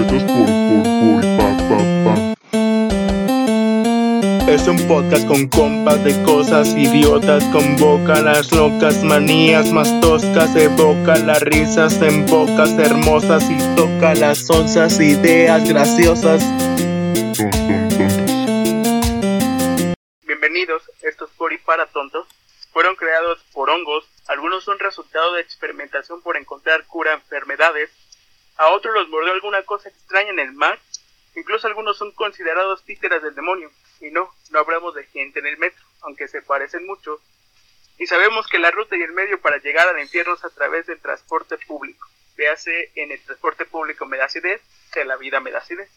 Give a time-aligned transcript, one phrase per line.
[0.00, 2.14] respetos por, por, por, pa, pa, pa.
[4.50, 11.16] Es un podcast con compas de cosas idiotas, convoca las locas manías más toscas, evoca
[11.18, 16.42] las risas en bocas hermosas y toca las onzas ideas graciosas.
[20.26, 22.26] Bienvenidos, estos por y para tontos
[22.72, 27.90] fueron creados por hongos, algunos son resultado de experimentación por encontrar cura a enfermedades,
[28.60, 30.78] a otros los mordió alguna cosa extraña en el mar,
[31.34, 33.70] incluso algunos son considerados títeras del demonio,
[34.02, 37.22] y no, no hablamos de gente en el metro, aunque se parecen mucho,
[37.98, 40.86] y sabemos que la ruta y el medio para llegar al infierno es a través
[40.86, 42.06] del transporte público,
[42.36, 44.60] véase en el transporte público me da acidez,
[44.92, 45.88] que la vida me da acidez.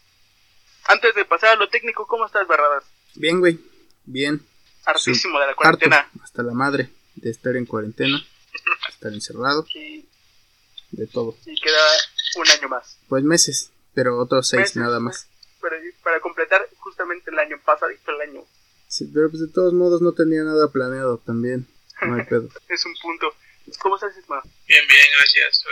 [0.86, 2.84] Antes de pasar a lo técnico, ¿cómo estás, Barradas?
[3.14, 3.58] Bien, güey.
[4.04, 4.40] Bien.
[4.86, 5.62] Hartísimo de la Harto.
[5.62, 6.10] cuarentena.
[6.22, 8.22] Hasta la madre de estar en cuarentena.
[8.88, 9.66] Estar encerrado.
[9.74, 10.06] Y,
[10.96, 11.36] De todo.
[11.46, 11.80] y queda
[12.36, 12.98] un año más.
[13.08, 13.70] Pues meses.
[13.94, 15.28] Pero otros seis Meses, nada más.
[15.60, 18.44] Para, para completar justamente el año pasadito, el año
[18.88, 21.66] Sí, pero pues de todos modos no tenía nada planeado también.
[22.02, 22.48] No hay pedo.
[22.68, 23.34] es un punto.
[23.78, 24.42] ¿Cómo estás, Isma?
[24.68, 25.64] Bien, bien, gracias.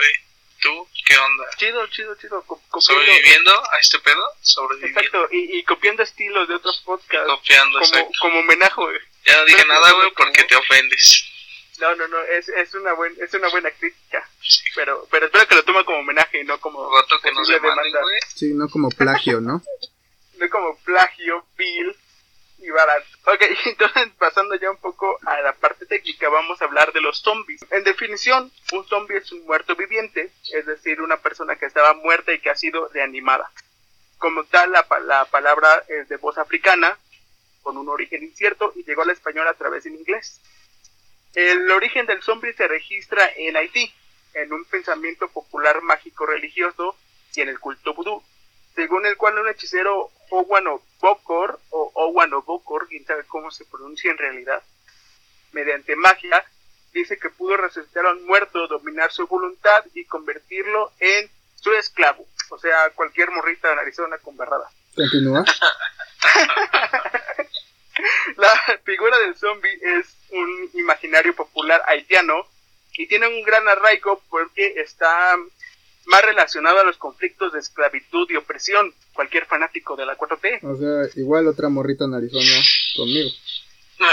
[0.61, 1.43] ¿Tú qué onda?
[1.57, 2.41] Chido, chido, chido.
[2.43, 4.23] co- ¿Sobreviviendo a este pedo?
[4.41, 4.99] Sobreviviendo.
[4.99, 7.27] Exacto, y, y copiando estilos de otros podcasts.
[7.27, 8.11] Copiando, Como, exacto.
[8.21, 8.97] como homenaje, güey.
[9.25, 11.23] Ya no dije Pero- nada, güey, como- porque te ofendes.
[11.79, 14.27] No, no, no, es, es, una buen, es una buena crítica.
[14.75, 17.99] Pero, pero espero que lo tome como homenaje y no como Rato que nos demanda.
[18.35, 19.61] Sí, no como plagio, ¿no?
[20.37, 21.95] No como plagio, vil
[22.57, 23.05] y barato.
[23.27, 27.19] Ok, entonces pasando ya un poco a la parte técnica, vamos a hablar de los
[27.21, 27.63] zombies.
[27.69, 32.33] En definición, un zombie es un muerto viviente, es decir, una persona que estaba muerta
[32.33, 33.49] y que ha sido reanimada.
[34.17, 36.97] Como tal, la, pa- la palabra es de voz africana,
[37.61, 40.41] con un origen incierto, y llegó al español a través del inglés.
[41.33, 43.93] El origen del zombie se registra en Haití,
[44.33, 46.95] en un pensamiento popular mágico religioso
[47.35, 48.23] y en el culto vudú,
[48.75, 54.11] según el cual un hechicero Owano Bokor o Owano Bokor, quién sabe cómo se pronuncia
[54.11, 54.61] en realidad,
[55.51, 56.43] mediante magia,
[56.93, 62.25] dice que pudo resucitar a un muerto, dominar su voluntad y convertirlo en su esclavo,
[62.49, 64.69] o sea, cualquier morrita de Arizona con barrada.
[64.95, 65.45] Continúa.
[68.37, 72.47] La figura del zombie es un imaginario popular haitiano
[72.93, 75.35] y tiene un gran arraigo porque está
[76.05, 78.93] más relacionado a los conflictos de esclavitud y opresión.
[79.13, 80.59] Cualquier fanático de la 4T.
[80.63, 82.61] O sea, igual otra morrita en Arizona
[82.97, 83.29] conmigo.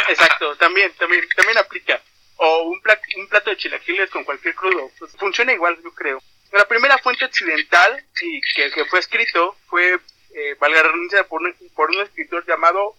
[0.09, 2.01] Exacto, también, también, también aplica.
[2.37, 4.91] O un, pla- un plato de chilaquiles con cualquier crudo.
[4.99, 6.23] Pues funciona igual, yo creo.
[6.53, 9.99] La primera fuente occidental y que, que fue escrito fue,
[10.35, 12.95] eh, valga la redundancia, por un, por un escritor llamado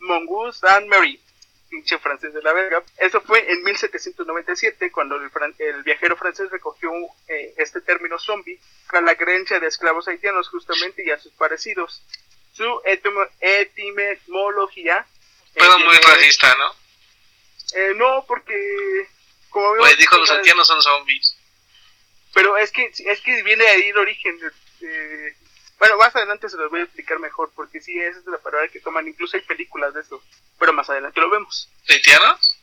[0.00, 1.20] Mongus Saint Mary,
[1.68, 2.82] pinche francés de la verga.
[2.98, 6.90] Eso fue en 1797, cuando el, fran- el viajero francés recogió
[7.28, 8.58] eh, este término zombie
[8.90, 12.02] tras la creencia de esclavos haitianos justamente y a sus parecidos.
[12.52, 15.06] Su etimo- etimología...
[15.54, 16.72] eh, Pedo muy racista, ¿no?
[17.74, 19.06] eh, no, porque...
[19.50, 21.36] Como vemos, dijo los haitianos son zombies.
[22.34, 24.38] Pero es que, es que viene ahí el origen.
[24.38, 24.50] de-
[24.86, 25.36] de-
[25.78, 28.68] bueno, más adelante se los voy a explicar mejor, porque sí, esa es la palabra
[28.68, 29.06] que toman.
[29.06, 30.22] Incluso hay películas de eso.
[30.58, 31.68] Pero más adelante lo vemos.
[31.88, 32.58] ¿Haitianos?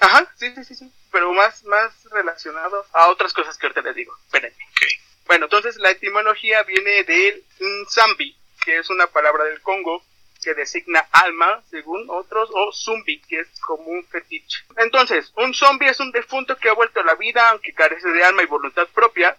[0.00, 0.92] Ajá, sí, sí, sí, sí.
[1.10, 4.16] Pero más, más relacionado a otras cosas que ahorita les digo.
[4.26, 4.64] Espérenme.
[4.70, 4.82] Ok.
[5.26, 10.02] Bueno, entonces la etimología viene del Nzambi, que es una palabra del Congo
[10.42, 14.64] que designa alma, según otros, o zumbi, que es como un fetiche.
[14.76, 18.22] Entonces, un zombie es un defunto que ha vuelto a la vida, aunque carece de
[18.24, 19.36] alma y voluntad propia,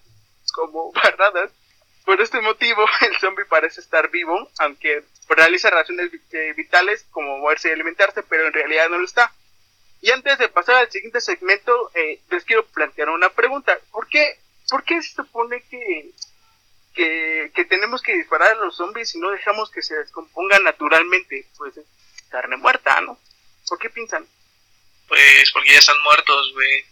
[0.53, 1.51] como barradas.
[2.05, 7.37] Por este motivo, el zombie parece estar vivo, aunque realiza relaciones vi- eh, vitales como
[7.37, 9.31] moverse y alimentarse, pero en realidad no lo está.
[10.01, 13.77] Y antes de pasar al siguiente segmento, eh, les quiero plantear una pregunta.
[13.91, 14.39] ¿Por qué,
[14.69, 16.11] por qué se supone que,
[16.93, 21.45] que, que tenemos que disparar a los zombies y no dejamos que se descompongan naturalmente?
[21.57, 21.85] Pues es
[22.29, 23.19] carne muerta, ¿no?
[23.67, 24.25] ¿Por qué piensan?
[25.09, 26.85] Pues porque ya están muertos, güey.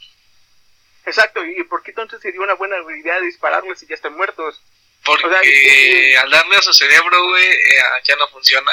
[1.06, 4.62] Exacto, ¿y por qué entonces sería una buena idea dispararles si ya están muertos?
[5.07, 8.71] Porque O sea, y- y- al darle a su cerebro, güey, eh, ya no funciona.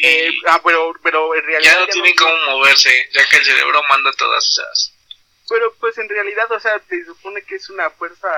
[0.00, 1.72] Eh, ah, pero, pero en realidad...
[1.74, 4.94] ya no tienen cómo moverse, ya que el cerebro manda todas esas.
[5.48, 8.28] Pero pues en realidad, o sea, se supone que es una fuerza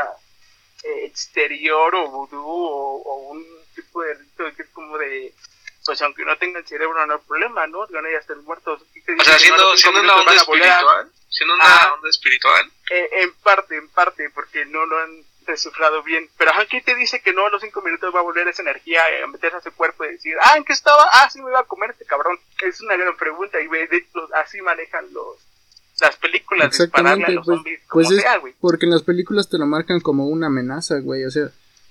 [0.85, 3.45] eh, exterior o vudú o, o un
[3.75, 5.35] tipo de rito que es como de,
[5.85, 7.87] pues aunque no tengan cerebro no hay problema, ¿no?
[7.89, 8.81] Van a estar muertos.
[9.05, 13.35] Te O sea, no, siendo, siendo una onda espiritual, siendo una onda espiritual, Eh, en
[13.35, 16.29] parte, en parte, porque no lo han descifrado bien.
[16.39, 18.63] Pero ajá, ¿quién te dice que no a los cinco minutos va a volver esa
[18.63, 21.05] energía a meterse a su cuerpo y decir, ah, ¿en qué estaba?
[21.13, 22.39] Ah, sí me iba a comer este cabrón.
[22.67, 25.37] Es una gran pregunta y ve, de hecho, así manejan los
[26.01, 28.55] las películas dispararle a Exactamente, los pues, zombies como pues es sea, güey.
[28.59, 31.25] porque en las películas te lo marcan como una amenaza, güey.
[31.27, 31.51] O sea,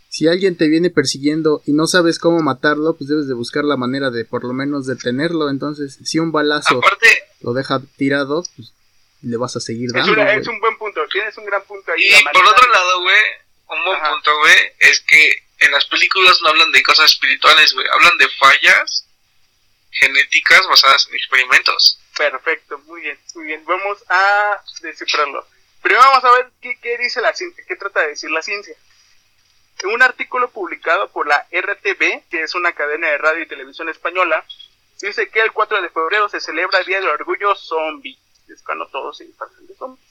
[0.09, 3.77] Si alguien te viene persiguiendo y no sabes cómo matarlo, pues debes de buscar la
[3.77, 5.51] manera de por lo menos detenerlo.
[5.51, 7.05] Entonces, si un balazo Aparte,
[7.41, 8.73] lo deja tirado, pues
[9.21, 10.13] le vas a seguir Es, dando.
[10.13, 10.39] una- güey.
[10.39, 12.09] es un buen punto, tienes un gran punto ahí.
[12.09, 13.15] y por otro lado, güey,
[13.69, 14.09] un buen Ajá.
[14.11, 18.27] punto, güey, es que en las películas no hablan de cosas espirituales, güey, hablan de
[18.29, 19.05] fallas
[19.91, 21.99] genéticas basadas en experimentos.
[22.17, 23.63] Perfecto, muy bien, muy bien.
[23.65, 25.45] Vamos a descifrarlo.
[25.81, 28.75] Primero vamos a ver qué, qué dice la ciencia, qué trata de decir la ciencia.
[29.81, 33.87] En un artículo publicado por la RTV, que es una cadena de radio y televisión
[33.87, 34.43] española,
[35.01, 38.19] dice que el 4 de febrero se celebra el Día del Orgullo Zombie.
[38.49, 40.05] Es cuando todos se disfrazan de zombies.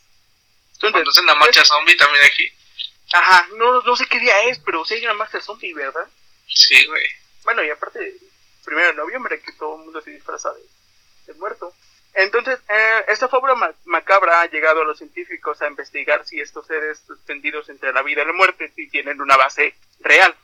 [0.74, 2.50] Entonces, hacen la marcha zombie también aquí.
[3.12, 6.06] Ajá, no, no sé qué día es, pero sí hay una marcha zombie, ¿verdad?
[6.46, 7.04] Sí, güey.
[7.44, 8.14] Bueno, y aparte,
[8.64, 10.62] primero de noviembre, que todo el mundo se disfraza de,
[11.26, 11.72] de muerto.
[12.14, 16.66] Entonces, eh, esta fábula ma- macabra ha llegado a los científicos a investigar si estos
[16.66, 20.34] seres suspendidos entre la vida y la muerte si tienen una base real.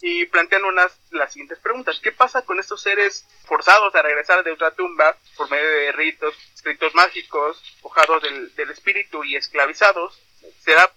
[0.00, 1.98] Y plantean unas las siguientes preguntas.
[2.00, 6.34] ¿Qué pasa con estos seres forzados a regresar de otra tumba por medio de ritos,
[6.62, 10.16] ritos mágicos, forjados del, del espíritu y esclavizados?
[10.60, 10.88] ¿Será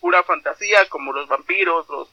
[0.00, 2.08] pura fantasía como los vampiros, los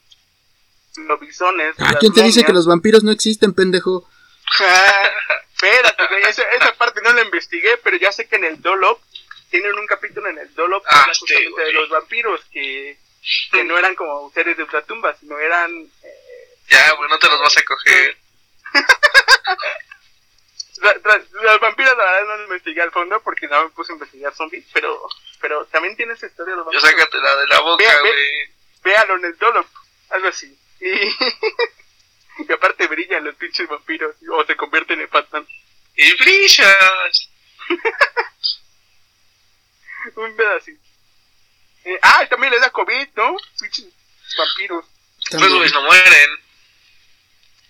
[1.08, 1.76] lobisones?
[1.80, 4.08] Ah, las ¿quién te dice que los vampiros no existen, pendejo?
[4.60, 5.10] Ah,
[5.54, 9.02] Espérate, güey, esa, esa parte no la investigué, pero ya sé que en el Dolop,
[9.50, 12.98] tienen un capítulo en el Dolop que Ah, sí, justamente de los vampiros, que,
[13.52, 15.72] que no eran como seres de ultratumba, sino eran...
[16.04, 18.18] eh, Ya, güey, no te los vas a coger.
[20.82, 24.34] los vampiros la verdad no los investigué al fondo porque no me puse a investigar
[24.36, 25.08] zombies, pero,
[25.42, 27.00] pero también tiene esa historia de los Yo vampiros.
[27.00, 28.50] sácatela de la boca, güey.
[28.84, 29.68] Véalo en el Dolop,
[30.10, 30.58] algo así.
[30.80, 30.92] Y,
[32.48, 35.48] y aparte brillan los pinches vampiros, o se convierten en Batman.
[35.96, 37.30] Y brillas.
[40.16, 40.82] Un pedacito.
[41.84, 43.36] Eh, ah, y también les da COVID, ¿no?
[43.60, 43.88] Pinches
[44.38, 44.86] vampiros.
[45.32, 46.30] Los güeyes no mueren.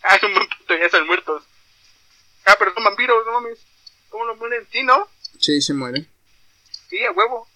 [0.04, 1.44] Ah, es un buen punto, ya están muertos.
[2.48, 3.60] Ah, pero son vampiros, no mames.
[4.10, 4.66] ¿Cómo no mueren?
[4.72, 5.08] Sí, ¿no?
[5.40, 6.08] Sí, se mueren.
[6.90, 7.48] Sí, a huevo.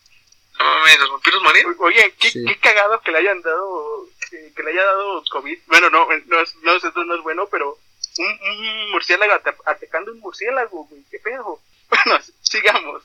[0.59, 1.65] No mames, los vampiros mueren.
[1.79, 2.43] Oye, qué, Sí.
[2.45, 5.57] qué cagado que le hayan dado, eh, que le haya dado COVID.
[5.67, 7.77] Bueno, no, no, es, no, es- esto no es bueno, pero
[8.17, 11.59] un, un murciélago ata- atacando un murciélago, güey, qué pedo.
[11.91, 13.03] Bueno, sigamos.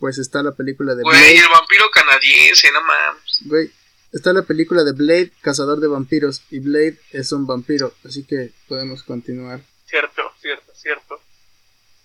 [0.00, 1.38] Pues está la película de Güey, Blade.
[1.38, 3.38] el vampiro canadiense, no mames.
[3.46, 3.70] Güey,
[4.12, 6.42] está la película de Blade, cazador de vampiros.
[6.50, 9.60] Y Blade es un vampiro, así que podemos continuar.
[9.86, 11.15] Cierto, cierto, cierto.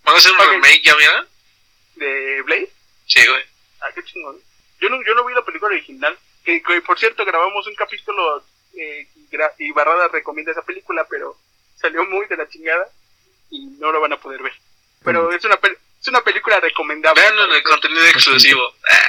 [0.03, 1.27] ¿Van a hacer un remake ya, mira?
[1.95, 2.69] ¿De Blade?
[3.07, 3.43] Sí, güey.
[3.81, 4.39] Ah, qué chingón.
[4.79, 6.17] Yo no, yo no vi la película original.
[6.43, 8.43] Que, que, por cierto, grabamos un capítulo
[8.75, 11.37] eh, y, gra- y Barrada recomienda esa película, pero
[11.79, 12.87] salió muy de la chingada
[13.51, 14.53] y no lo van a poder ver.
[15.03, 15.33] Pero Mm.
[15.33, 17.21] es una pel- es una película recomendable.
[17.21, 18.61] Veanlo en el contenido exclusivo.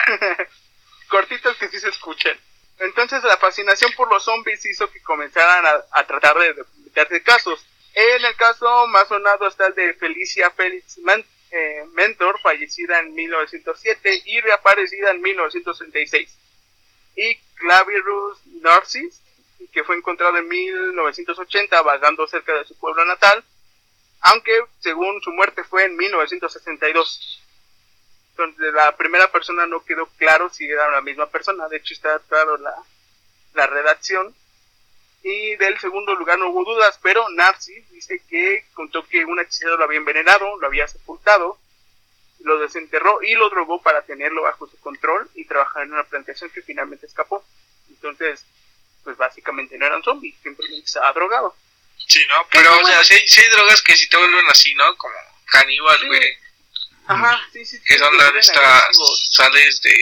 [1.09, 2.39] Cortitas que sí se escuchan.
[2.79, 7.65] Entonces la fascinación por los zombies hizo que comenzaran a, a tratar de documentarse casos.
[7.95, 13.15] En el caso más sonado está el de Felicia Félix Man- eh, Mentor, fallecida en
[13.15, 16.39] 1907 y reaparecida en 1936.
[17.17, 19.21] Y Clavirus Narcis,
[19.73, 23.45] que fue encontrado en 1980 vagando cerca de su pueblo natal,
[24.23, 27.39] aunque según su muerte fue en 1962
[28.37, 32.19] donde la primera persona no quedó claro si era la misma persona, de hecho está
[32.29, 32.75] claro la,
[33.53, 34.35] la redacción.
[35.25, 39.77] Y del segundo lugar no hubo dudas, pero Narcis dice que contó que un hechicero
[39.77, 41.59] lo había envenenado, lo había sepultado,
[42.41, 46.51] lo desenterró y lo drogó para tenerlo bajo su control y trabajar en una plantación
[46.51, 47.45] que finalmente escapó.
[47.89, 48.45] Entonces,
[49.05, 51.55] pues básicamente no eran zombies, simplemente estaba drogado.
[52.09, 52.35] sí, ¿no?
[52.51, 52.89] Pero, o bueno.
[52.89, 54.97] sea, sí hay, sí hay drogas que si te vuelven así, ¿no?
[54.97, 55.15] Como
[55.47, 56.07] caníbal, Sí.
[56.07, 56.37] güey.
[57.07, 57.77] Ajá, sí, sí.
[57.79, 58.97] sí, Que son las estas
[59.31, 59.95] sales de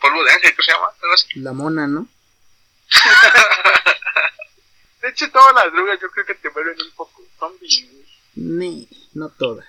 [0.00, 0.88] polvo de ángel, ¿qué se llama?
[1.34, 2.06] La mona, ¿no?
[5.04, 7.68] De hecho, todas las drogas yo creo que te vuelven un poco zombie.
[8.36, 9.66] Ni, no todas.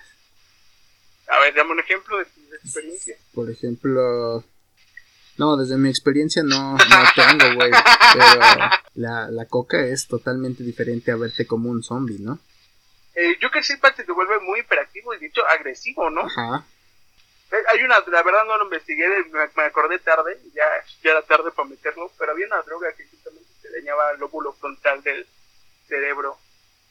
[1.28, 3.16] A ver, dame un ejemplo de tu experiencia.
[3.34, 4.42] Por ejemplo...
[5.36, 7.70] No, desde mi experiencia no, no tengo, güey.
[7.70, 8.40] Pero
[8.94, 12.38] la, la coca es totalmente diferente a verte como un zombie, ¿no?
[13.14, 16.22] Eh, yo que sepa, te vuelve muy hiperactivo y de hecho agresivo, ¿no?
[16.22, 16.64] Ajá.
[17.52, 20.64] Eh, Hay una, la verdad no lo investigué, me, me acordé tarde, ya,
[21.04, 23.04] ya era tarde para meterlo, pero había una droga que
[23.78, 25.26] dañaba el lóbulo frontal del
[25.88, 26.38] cerebro.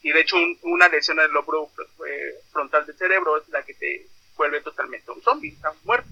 [0.02, 1.72] Y de hecho un- una lesión al lóbulo
[2.08, 6.08] eh, frontal del cerebro es la que te vuelve totalmente un zombie, está muerto.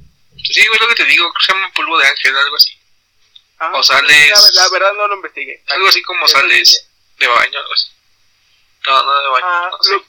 [0.51, 2.74] Sí, güey, lo que te digo, creo que se llama polvo de ángel, algo así.
[3.60, 3.77] Ajá.
[3.77, 5.63] O sales- La, la verdad no lo investigué.
[5.68, 6.89] Algo así como Eso sales
[7.20, 7.92] de baño, algo así.
[8.88, 10.03] No, no de baño, Ah, no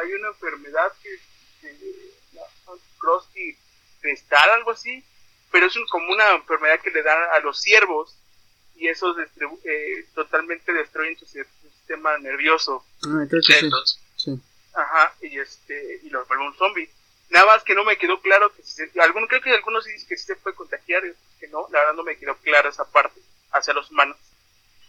[0.00, 1.20] hay una enfermedad que es
[2.98, 3.56] Krusty
[4.00, 5.04] cristal, algo así,
[5.50, 8.16] pero es un- como una enfermedad que le dan a los ciervos
[8.82, 12.84] y esos distribu- eh, totalmente destruyen en su si- su sistema nervioso.
[13.06, 13.64] Ah, creo que sí.
[13.64, 14.40] Entonces, Sí.
[14.74, 16.88] Ajá, y este, y lo vuelve un zombie.
[17.30, 19.92] Nada más que no me quedó claro que si se, alguno, creo que algunos sí
[19.92, 21.02] dicen que sí se puede contagiar,
[21.40, 23.20] que no, la verdad no me quedó clara esa parte
[23.52, 24.16] hacia los humanos.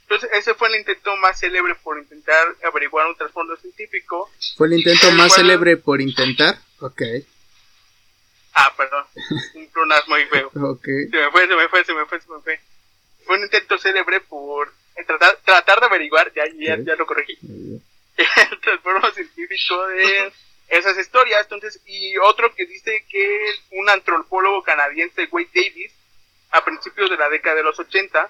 [0.03, 4.29] Entonces, ese fue el intento más célebre por intentar averiguar un trasfondo científico.
[4.57, 6.57] Fue el intento más cual- célebre por intentar.
[6.79, 7.01] Ok,
[8.55, 9.05] Ah, perdón,
[9.55, 10.51] un pronasmo muy feo.
[10.71, 10.85] ok.
[10.85, 12.59] Se me fue, se me fue, se me fue, se me fue.
[13.25, 14.73] Fue un intento célebre por
[15.05, 17.37] tratar, tratar de averiguar, ya, ya, ya lo corregí,
[18.17, 20.31] el trasfondo científico de
[20.69, 21.43] esas historias.
[21.43, 25.91] Entonces, y otro que dice que un antropólogo canadiense, Wade Davis,
[26.51, 28.29] a principios de la década de los 80,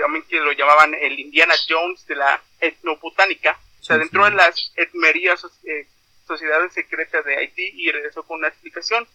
[0.00, 5.46] también que lo llamaban el Indiana Jones de la etnobotánica, se adentró en las etmerías,
[5.64, 5.86] eh,
[6.26, 9.06] sociedades secretas de Haití y regresó con una explicación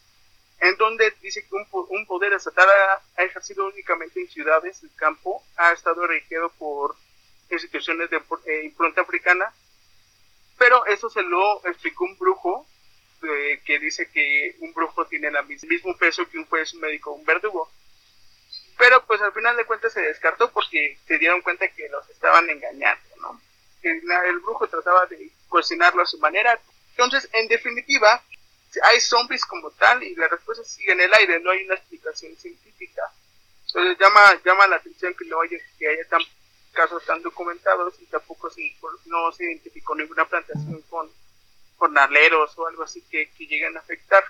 [0.61, 2.67] en donde dice que un, po- un poder estatal
[3.17, 6.95] ha, ejercido únicamente en ciudades del campo, ha estado regido por
[7.49, 9.51] instituciones de eh, impronta africana,
[10.57, 12.65] pero eso se lo explicó un brujo
[13.23, 17.11] eh, que dice que un brujo tiene el mismo peso que un juez, un médico,
[17.11, 17.69] un verdugo.
[18.77, 22.49] Pero pues al final de cuentas se descartó porque se dieron cuenta que los estaban
[22.49, 23.41] engañando, ¿no?
[23.81, 26.59] El brujo trataba de cocinarlo a su manera.
[26.91, 28.23] Entonces, en definitiva,
[28.83, 32.35] hay zombies como tal y la respuesta sigue en el aire, no hay una explicación
[32.37, 33.03] científica.
[33.67, 36.21] Entonces llama, llama la atención que no haya, que haya tan,
[36.71, 38.75] casos tan documentados y tampoco se,
[39.05, 41.09] no se identificó ninguna plantación con,
[41.77, 44.23] con aleros o algo así que, que lleguen a afectar.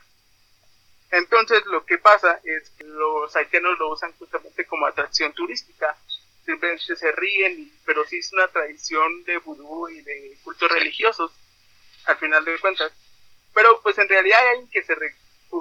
[1.11, 5.95] Entonces lo que pasa es que los haitianos lo usan justamente como atracción turística.
[6.45, 11.31] Simplemente se ríen, pero sí es una tradición de vudú y de cultos religiosos,
[12.05, 12.91] al final de cuentas.
[13.61, 14.95] Pero pues en realidad hay alguien que se...
[14.95, 15.13] Re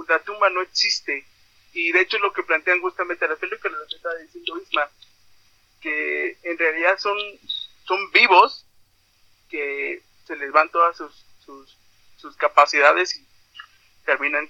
[0.09, 1.27] la tumba no existe.
[1.75, 4.89] Y de hecho lo que plantean justamente las películas, lo que estaba diciendo Isma,
[5.83, 7.19] que en realidad son,
[7.85, 8.65] son vivos,
[9.51, 11.77] que se les van todas sus, sus,
[12.17, 13.27] sus capacidades y
[14.07, 14.49] terminan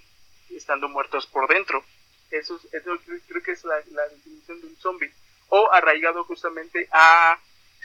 [0.51, 1.85] estando muertos por dentro.
[2.31, 5.13] Eso, es- eso creo que es la, la definición de un zombie.
[5.49, 7.37] O arraigado justamente a,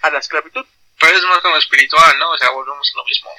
[0.03, 0.65] a la esclavitud.
[0.99, 2.29] pero es más como espiritual, ¿no?
[2.29, 3.29] O sea, volvemos a lo mismo.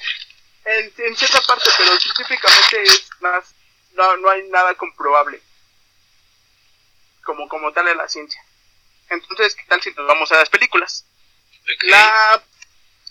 [0.66, 3.54] En, en cierta parte, pero científicamente es más,
[3.92, 5.40] no, no hay nada comprobable
[7.24, 8.42] como, como tal en la ciencia.
[9.10, 11.06] Entonces, ¿qué tal si nos vamos a las películas?
[11.82, 12.42] La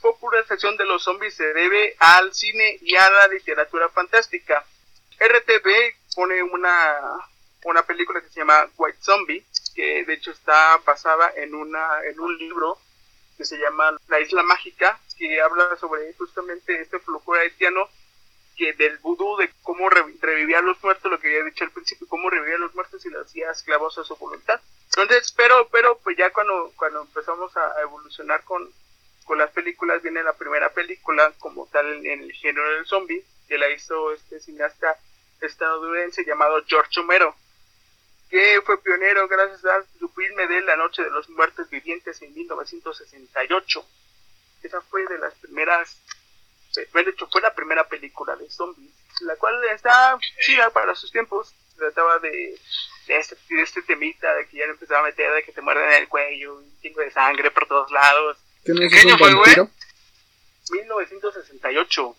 [0.01, 4.65] popularización de los zombies se debe al cine y a la literatura fantástica.
[5.19, 6.99] RTV pone una,
[7.63, 9.45] una película que se llama White Zombie,
[9.75, 12.79] que de hecho está basada en, una, en un libro
[13.37, 17.89] que se llama La Isla Mágica, que habla sobre justamente este folclore haitiano
[18.57, 21.71] que del vudú, de cómo re- revivía a los muertos, lo que había dicho al
[21.71, 24.61] principio, cómo revivía a los muertos y los hacía esclavos a su voluntad.
[24.85, 28.71] Entonces, pero, pero, pues ya cuando, cuando empezamos a, evolucionar con,
[29.25, 33.25] con las películas, viene la primera película como tal en, en el género del zombie,
[33.49, 34.97] que la hizo este cineasta
[35.41, 37.35] estadounidense llamado George Romero,
[38.29, 42.33] que fue pionero gracias a su filme de La Noche de los Muertos Vivientes en
[42.33, 43.85] 1968.
[44.65, 45.97] Esa fue de las primeras,
[46.73, 48.91] de hecho fue la primera película de zombies,
[49.21, 52.59] la cual está chida para sus tiempos, trataba de,
[53.07, 55.61] de, este, de este temita, de que ya le empezaba a meter, de que te
[55.61, 58.37] muerden en el cuello, un chingo de sangre por todos lados.
[58.63, 59.55] ¿Qué no ¿En es qué año fue, güey?
[59.55, 59.69] vampiro?
[60.71, 62.05] 1968.
[62.07, 62.17] Ok.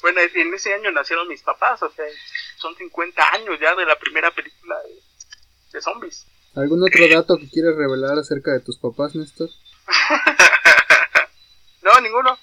[0.00, 2.06] Bueno, en ese año nacieron mis papás, o sea,
[2.56, 4.94] son 50 años ya de la primera película de,
[5.72, 6.24] de zombies.
[6.54, 9.50] ¿Algún otro dato que quieres revelar acerca de tus papás, Néstor?
[11.82, 12.38] No, ninguno.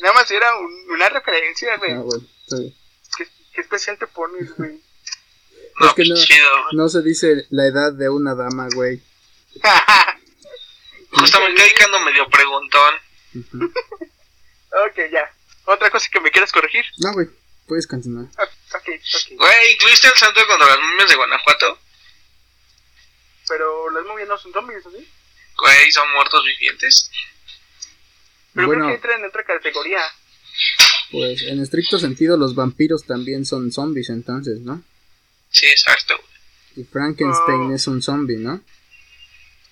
[0.00, 1.92] Nada más era un- una referencia, güey.
[1.92, 2.74] Ah, bueno, está bien.
[3.16, 4.80] ¿Qué, qué especial te pones, güey?
[5.80, 6.48] No, Es que no- chido.
[6.72, 9.02] No se dice la edad de una dama, güey.
[11.10, 12.94] Justamente ahí que ando medio preguntón.
[13.34, 13.64] Ujú.
[14.86, 15.30] ok, ya.
[15.66, 16.84] Otra cosa que me quieras corregir.
[16.98, 17.28] No, güey,
[17.66, 18.26] puedes continuar.
[18.38, 19.32] Ah, Ok, ok.
[19.38, 21.78] Güey, ¿incluiste el santo contra las momias de Guanajuato?
[23.48, 25.08] Pero las momias no son zombies, ¿sí?
[25.58, 27.10] Güey, son muertos vivientes.
[28.54, 28.82] Pero Bueno.
[28.84, 30.00] creo que entran en otra categoría.
[31.10, 34.82] Pues en estricto sentido los vampiros también son zombies entonces, ¿no?
[35.50, 36.14] Sí, exacto.
[36.76, 38.60] Y Frankenstein es un zombie, ¿no?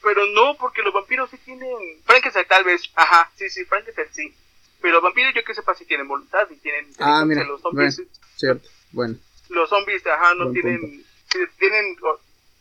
[0.03, 1.69] Pero no, porque los vampiros sí tienen.
[2.05, 4.35] Frankenstein tal vez, ajá, sí, sí, Frankenstein sí.
[4.81, 6.87] Pero los vampiros yo que sepa si tienen voluntad y tienen.
[6.99, 8.03] Ah, mira, Los zombies,
[8.37, 9.17] Cierto, bueno.
[9.51, 11.05] los zombies, ajá, no Buen tienen.
[11.31, 11.97] sí, tienen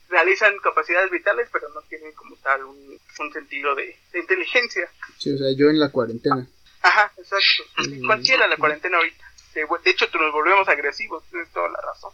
[0.09, 4.89] realizan capacidades vitales, pero no tienen como tal un, un sentido de, de inteligencia.
[5.17, 6.47] Sí, o sea, yo en la cuarentena.
[6.81, 7.63] Ajá, exacto.
[7.77, 8.05] Mm.
[8.05, 9.25] Cualquiera la cuarentena ahorita.
[9.53, 12.11] De, de hecho, nos volvemos agresivos, tienes toda la razón.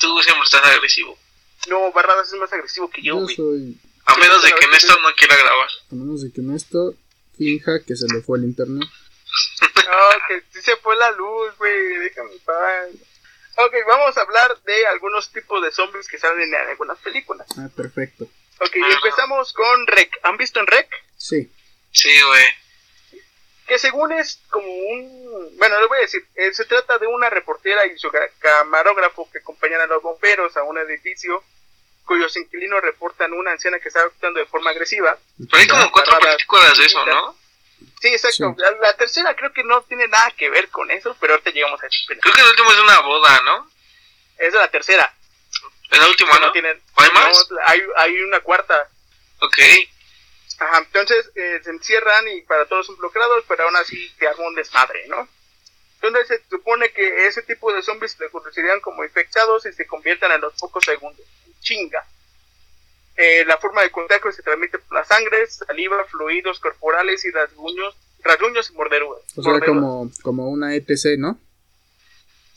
[0.00, 1.16] Tú siempre estás agresivo.
[1.68, 5.08] No, Barradas es más agresivo que yo, Yo soy, A menos de que Néstor no
[5.16, 5.68] quiera grabar.
[5.90, 6.94] a menos de que Néstor
[7.38, 8.88] finja que se le fue el internet.
[9.84, 11.98] No, que sí se fue la luz, güey.
[11.98, 12.88] Déjame en paz.
[13.56, 17.46] Ok, vamos a hablar de algunos tipos de zombies que salen en algunas películas.
[17.58, 18.24] Ah, perfecto.
[18.60, 20.10] Ok, y empezamos con Rec.
[20.22, 20.88] ¿Han visto en Rec?
[21.16, 21.50] Sí.
[21.92, 22.44] Sí, güey.
[23.66, 25.56] Que según es como un...
[25.56, 26.26] Bueno, le voy a decir.
[26.34, 30.56] eh, se trata de una reportera y su ca- camarógrafo que acompañan a los bomberos
[30.56, 31.42] a un edificio
[32.04, 35.16] cuyos inquilinos reportan una anciana que está actuando de forma agresiva.
[35.38, 37.34] Pero hay como cuatro películas de eso, ¿no?
[38.00, 38.54] Sí, exacto.
[38.56, 38.62] Sí.
[38.62, 41.82] La, la tercera creo que no tiene nada que ver con eso, pero ahorita llegamos
[41.82, 41.98] a eso.
[42.06, 43.70] Creo que el último es una boda, ¿no?
[44.36, 45.14] Esa es la tercera.
[45.90, 47.50] Es la última, no ¿Hay más?
[47.50, 48.88] no, hay, hay una cuarta.
[49.40, 49.58] Ok.
[50.58, 54.54] Ajá, entonces eh, se encierran y para todos involucrados, pero aún así te arma un
[54.54, 55.28] desmadre, ¿no?
[56.00, 60.32] Entonces se supone que ese tipo de zombies se conocirían como infectados y se conviertan
[60.32, 61.24] en los pocos segundos.
[61.60, 62.06] Chinga.
[63.16, 67.96] Eh, la forma de contagio se transmite por la sangre, saliva, fluidos corporales y rasguños,
[68.22, 69.22] rasguños y morderudas.
[69.36, 71.38] O sea, como, como una ETC, ¿no?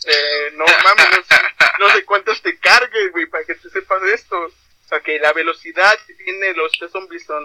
[0.05, 1.41] Eh, no mames, no, sé-
[1.79, 4.37] no sé cuántos te cargues, güey, para que te sepas esto.
[4.45, 7.43] O sea, que la velocidad que tiene los zombies son,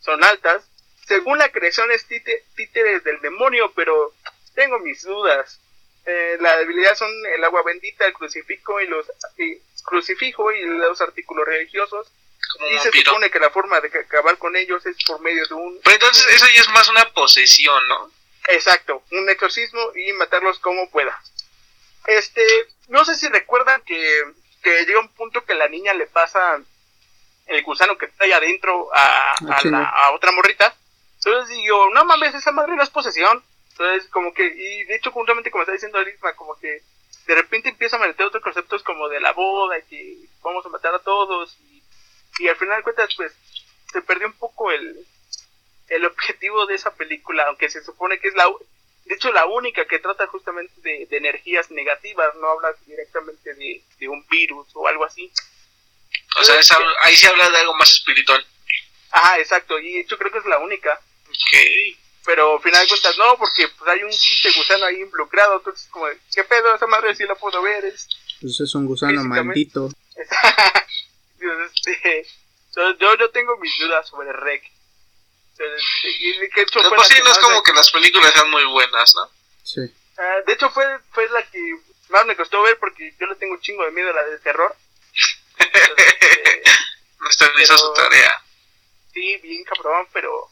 [0.00, 0.64] son altas.
[1.06, 4.12] Según la creación es títe- títeres del demonio, pero
[4.54, 5.60] tengo mis dudas.
[6.06, 9.06] Eh, la debilidad son el agua bendita, el crucifijo y los
[9.38, 12.10] y- crucifijo y los artículos religiosos.
[12.52, 13.10] Como un Y se vampiro.
[13.12, 16.26] supone que la forma de acabar con ellos es por medio de un Pero entonces
[16.28, 18.10] eso ya es más una posesión, ¿no?
[18.48, 21.20] Exacto, un exorcismo y matarlos como pueda.
[22.06, 22.42] Este,
[22.88, 24.22] no sé si recuerdan que,
[24.62, 26.58] que llega un punto que la niña le pasa
[27.46, 30.74] el gusano que está ahí adentro a, Ah, a, la- a otra morrita.
[31.16, 33.42] Entonces digo, no mames, esa madre no es posesión.
[33.72, 36.82] Entonces, como que, y de hecho, juntamente como está diciendo Arisma, como que
[37.26, 40.70] de repente empieza a meter otros conceptos como de la boda y que vamos a
[40.70, 41.56] matar a todos.
[42.38, 43.32] Y, al final de cuentas, pues,
[43.92, 45.06] se perdió un poco el,
[45.88, 48.46] el objetivo de esa película, aunque se supone que es la,
[49.04, 53.82] de hecho, la única que trata justamente de, de energías negativas, no habla directamente de,
[53.98, 55.32] de un virus o algo así.
[56.38, 58.44] O sea, esa- ahí se habla de algo más espiritual.
[59.10, 61.00] Ajá, exacto, y de hecho creo que es la única.
[61.28, 61.96] Ok.
[62.26, 65.88] Pero al final de cuentas no, porque pues hay un chiste gusano ahí involucrado, entonces
[65.90, 66.74] como, ¿qué pedo?
[66.74, 68.06] Esa madre sí la puedo ver, es...
[68.42, 69.54] Pues es un gusano Físicamente.
[71.64, 72.26] este,
[72.98, 74.62] yo, yo, tengo mis dudas sobre Rec.
[76.20, 78.64] Y que hecho fue pues sí, no es como me- que las películas sean muy
[78.66, 79.28] buenas, ¿no?
[79.64, 79.80] Sí.
[80.16, 81.58] Ah, de hecho fue, fue la que
[82.10, 84.38] más me costó ver porque yo le tengo un chingo de miedo a la de
[84.38, 84.74] terror.
[85.58, 86.62] Entonces, este,
[87.20, 88.42] No está hizo su tarea.
[89.12, 90.48] sí, bien cabrón, pero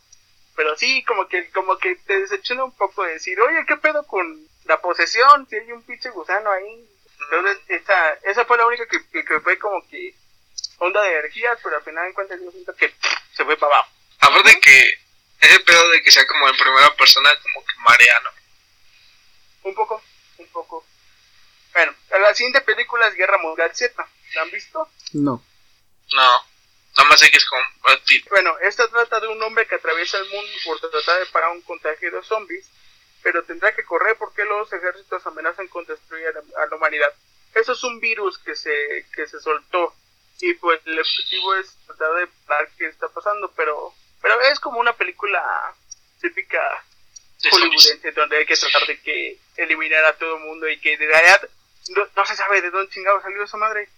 [0.57, 4.05] pero sí, como que como que te decepciona un poco de decir, oye, ¿qué pedo
[4.07, 5.47] con la posesión?
[5.49, 6.89] Si hay un pinche gusano ahí.
[7.31, 10.15] Entonces, esa, esa fue la única que, que, que fue como que
[10.79, 12.95] onda de energías, pero al final en cuentas yo siento que
[13.35, 13.91] se fue para abajo.
[14.21, 14.99] Aparte que
[15.41, 18.31] ese pedo de que sea como en primera persona, como que marea, ¿no?
[19.69, 20.03] Un poco,
[20.39, 20.87] un poco.
[21.73, 24.09] Bueno, la siguiente película es Guerra Mundial Z.
[24.35, 24.89] ¿La han visto?
[25.13, 25.45] No.
[26.13, 26.47] No.
[26.97, 27.61] Nada más sé que es con.
[28.31, 31.61] Bueno, esta trata de un hombre que atraviesa el mundo por tratar de parar un
[31.63, 32.71] contagio de zombies,
[33.23, 37.13] pero tendrá que correr porque los ejércitos amenazan con destruir a la, a la humanidad.
[37.55, 39.95] Eso es un virus que se, que se soltó
[40.41, 44.81] y pues el objetivo es tratar de parar qué está pasando, pero, pero es como
[44.81, 45.43] una película
[46.21, 46.61] típica
[47.51, 51.07] hollywoodense donde hay que tratar de que eliminar a todo el mundo y que de
[51.07, 51.49] realidad
[51.91, 53.89] no, no se sabe de dónde chingado salió esa madre.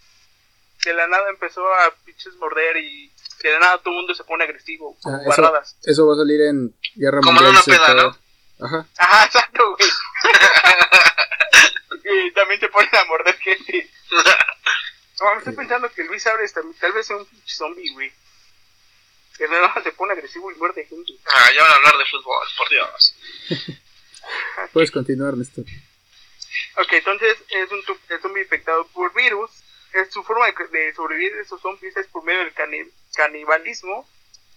[0.84, 3.10] De la nada empezó a pinches morder y
[3.42, 5.76] de la nada todo el mundo se pone agresivo, Ah, como eso, guardadas.
[5.82, 8.16] eso va a salir en Guerra Como en Mundial una peda, ¿no?
[8.64, 8.86] Ajá.
[8.98, 9.90] Ajá, exacto, güey.
[12.28, 13.90] y también te ponen a morder gente.
[15.50, 18.12] Estoy pensando que Luis Ares también, tal vez sea un pinche zombie, güey.
[19.36, 21.12] Que nada se pone agresivo y muerde gente.
[21.26, 23.14] ah, ya van a hablar de fútbol, por Dios.
[24.72, 25.64] Puedes continuar, Néstor.
[26.76, 29.50] Ok, entonces es un tu- es zombie infectado por virus.
[29.92, 34.06] Es su forma de, de sobrevivir de esos zombies es por medio del cani- canibalismo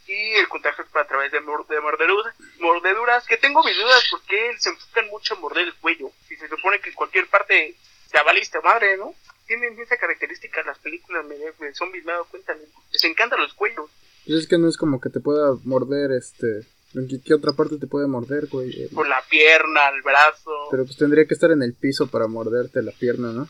[0.08, 3.26] y el contagio es a través de, mor- de mordeduras, mordeduras.
[3.28, 6.12] Que tengo mis dudas porque se enfocan mucho en morder el cuello.
[6.30, 7.76] Y se supone que en cualquier parte
[8.14, 9.16] ya valiste madre, ¿no?
[9.52, 12.56] Tienen esa característica las películas de, zombies, me he dado cuenta.
[12.94, 13.90] Les encantan los cuellos.
[14.26, 16.66] Pues es que no es como que te pueda morder, este...
[16.96, 18.70] ¿En qué, qué otra parte te puede morder, güey?
[18.84, 20.52] Eh, Por la pierna, el brazo.
[20.72, 23.50] Pero pues tendría que estar en el piso para morderte la pierna, ¿no?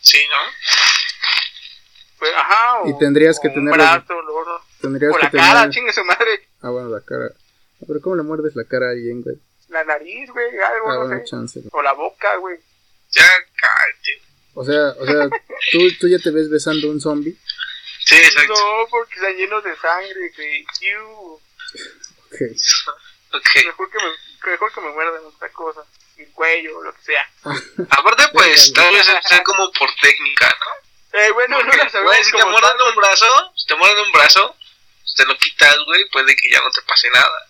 [0.00, 0.50] Sí, ¿no?
[2.18, 4.14] Pues, ajá, o, Y tendrías que o tener un los- brazo,
[4.80, 5.46] Tendrías o que la tener...
[5.46, 6.48] cara, chingue su madre.
[6.62, 7.30] Ah, bueno, la cara.
[7.32, 9.36] Ah, Pero ¿cómo le muerdes la cara a alguien, güey?
[9.68, 11.24] La nariz, güey, algo, Ah, no bueno, sé.
[11.30, 11.60] chance.
[11.70, 12.58] O la boca, güey.
[13.12, 14.25] Ya, cállate.
[14.58, 15.28] O sea, o sea,
[15.70, 17.36] ¿tú, tú ya te ves besando un zombie.
[18.06, 18.54] Sí, exacto.
[18.54, 20.66] No, porque están llenos de sangre, güey.
[20.80, 21.00] Iu.
[21.10, 22.40] Ok.
[23.32, 23.64] Ok.
[23.66, 25.82] Mejor que me, mejor que me muerdan otra cosa.
[26.16, 27.28] El cuello o lo que sea.
[27.90, 31.18] Aparte, pues, tal vez sea como por técnica, ¿no?
[31.20, 34.12] Eh, bueno, no lo sabemos güey, si te muerden un brazo, si te muerden un
[34.12, 34.56] brazo,
[35.02, 37.48] pues, te lo quitas, güey, puede que ya no te pase nada.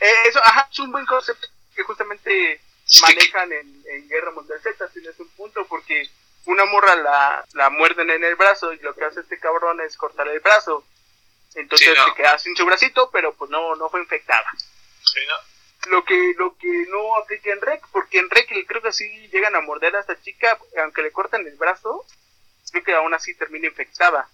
[0.00, 4.60] Eh, eso, ajá, es un buen concepto que justamente que- manejan en, en Guerra Mundial
[4.62, 6.08] Z, tienes un punto, porque
[6.46, 9.96] una morra la, la muerden en el brazo y lo que hace este cabrón es
[9.96, 10.86] cortar el brazo.
[11.54, 12.04] Entonces Sí, no.
[12.06, 14.46] se queda sin su bracito, pero pues no, no fue infectada.
[15.02, 15.90] Sí, ¿no?
[15.90, 19.54] Lo que, lo que no aplica en Rec, porque en Rec creo que sí llegan
[19.54, 22.04] a morder a esta chica, aunque le cortan el brazo,
[22.72, 24.28] creo que aún así termina infectada.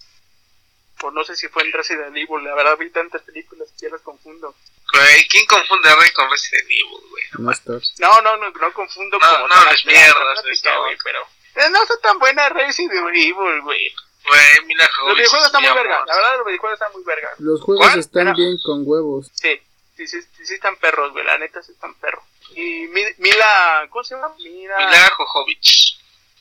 [1.02, 3.92] O no sé si fue en Resident Evil, la verdad vi tantas películas que ya
[3.92, 4.54] las confundo.
[4.92, 7.24] Güey, ¿quién confunde a Rey con Resident Evil, güey?
[7.32, 7.52] No.
[7.98, 11.00] No, no, no, no confundo No, como no tal hables la mierdas güey, Wars.
[11.02, 13.94] pero no está tan buena Resident Evil, güey.
[14.26, 17.30] Güey, mira, Los videojuegos están mi muy verga, la verdad los videojuegos están muy verga.
[17.38, 17.98] Los juegos ¿Cuál?
[17.98, 19.30] están Era- bien con huevos.
[19.34, 19.60] Sí,
[19.96, 22.22] sí, sí, sí, sí están perros, güey, la neta sí están perros.
[22.54, 24.34] Y Mi- Mila, ¿cómo se llama?
[24.38, 24.76] Mila.
[24.76, 25.98] Mila Jovovich.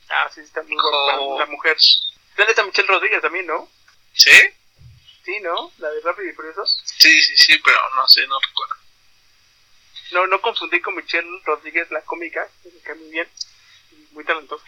[0.09, 1.77] Ah, sí, está muy guapa la mujer.
[2.35, 3.69] Dale a Michelle Rodríguez también, ¿no?
[4.13, 4.31] ¿Sí?
[5.23, 5.71] Sí, ¿no?
[5.77, 6.65] La de Rápido y Furioso.
[6.65, 8.73] Sí, sí, sí, pero no sé, no recuerdo.
[10.11, 13.29] No, no confundí con Michelle Rodríguez, la cómica, que me cae muy bien.
[14.11, 14.65] Muy talentosa.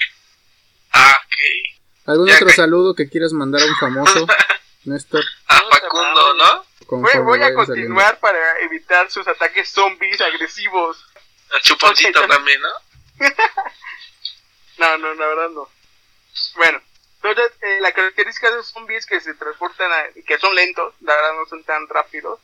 [0.93, 1.79] Ah, ok.
[2.07, 4.27] ¿Algún Ya otro que- saludo que quieras mandar a un famoso?
[4.85, 6.33] Néstor, A Facundo.
[6.33, 6.65] ¿no?
[6.79, 11.05] Voy, conforme voy a continuar para evitar sus ataques zombies agresivos.
[11.55, 13.27] A Chuponcito también, ¿no?
[14.77, 15.69] No, no, la verdad no.
[16.55, 16.81] Bueno,
[17.21, 21.15] entonces eh, la característica de los zombies que se transportan, a- que son lentos, la
[21.15, 22.39] verdad no son tan rápidos.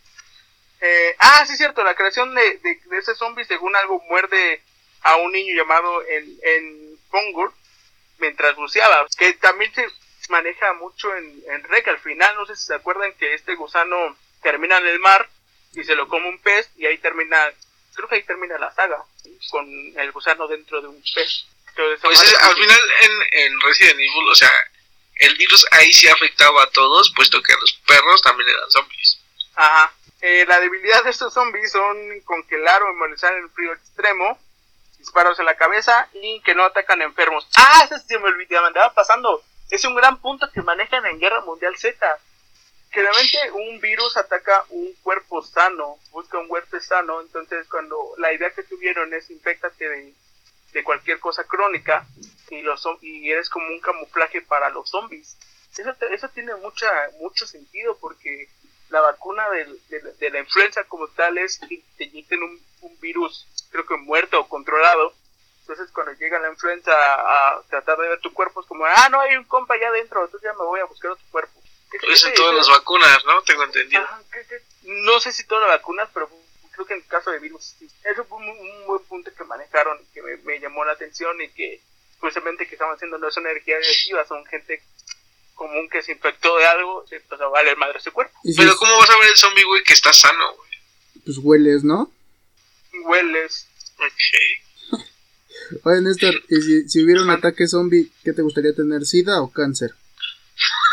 [0.81, 4.61] Eh, ah, sí, cierto, la creación de, de, de ese zombie, según algo, muerde
[5.01, 7.53] a un niño llamado en, en Pongur
[8.19, 9.87] mientras buceaba, que también se
[10.29, 11.87] maneja mucho en, en Rec.
[11.87, 15.29] Al final, no sé si se acuerdan que este gusano termina en el mar
[15.73, 17.37] y se lo come un pez y ahí termina,
[17.95, 19.03] creo que ahí termina la saga,
[19.51, 21.45] con el gusano dentro de un pez.
[21.69, 23.11] Entonces, Pues es- al final en,
[23.43, 24.51] en Resident Evil, o sea,
[25.15, 29.19] el virus ahí sí afectaba a todos, puesto que a los perros también eran zombies.
[29.55, 29.93] Ajá.
[30.21, 33.11] Eh, la debilidad de estos zombies son congelar o en
[33.43, 34.39] el frío extremo,
[34.97, 37.47] disparos en la cabeza y que no atacan enfermos.
[37.55, 39.43] Ah, eso se me olvidaba, andaba pasando.
[39.69, 42.17] Es un gran punto que manejan en Guerra Mundial Z.
[42.89, 48.49] Generalmente un virus ataca un cuerpo sano, busca un cuerpo sano, entonces cuando la idea
[48.51, 50.13] que tuvieron es infectate de,
[50.83, 52.05] cualquier cosa crónica
[52.51, 55.35] y, los, y eres como un camuflaje para los zombies.
[55.75, 56.87] Eso, eso tiene mucha,
[57.19, 58.47] mucho sentido porque
[58.89, 63.45] la vacuna del- de la influenza como tal es que te inyecten un, un virus,
[63.71, 65.13] creo que muerto o controlado.
[65.61, 69.19] Entonces cuando llega la influenza a tratar de ver tu cuerpo es como, ah, no
[69.19, 71.59] hay un compa allá adentro, entonces ya me voy a buscar otro cuerpo.
[71.91, 73.41] Ese- Pues en todas las vacunas, ¿no?
[73.43, 74.01] Tengo entendido.
[74.03, 74.21] Ajá,
[74.83, 76.29] no sé si todas las vacunas, pero
[76.71, 77.89] creo que en el caso de virus, sí.
[78.03, 81.41] eso fue un, un buen punto que manejaron y que me, me llamó la atención
[81.41, 81.81] y que
[82.19, 84.81] justamente que estaban haciendo no es una energía agresiva, son gente
[85.55, 88.37] común que se infectó de algo, y pues a valer madre su cuerpo.
[88.43, 90.69] Si Pero es- ¿cómo vas a ver el zombie, güey, que está sano, güey?
[91.25, 92.11] pues hueles, ¿no?
[93.05, 93.67] Hueles.
[93.97, 94.99] Ok.
[95.83, 99.51] Oye, Néstor, ¿y si, si hubiera un ataque zombie, qué te gustaría tener, sida o
[99.51, 99.91] cáncer?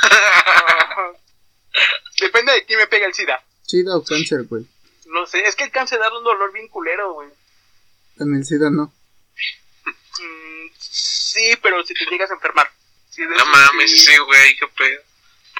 [2.20, 3.42] Depende de quién me pega el SIDA.
[3.66, 4.66] Sida o cáncer, güey.
[5.06, 7.28] No sé, es que el cáncer da un dolor bien culero, güey.
[8.18, 8.92] En el sida no.
[10.20, 12.70] Mm, sí, pero si te llegas a enfermar.
[13.16, 14.16] De No eso mames, sí.
[14.18, 15.00] güey, qué pedo.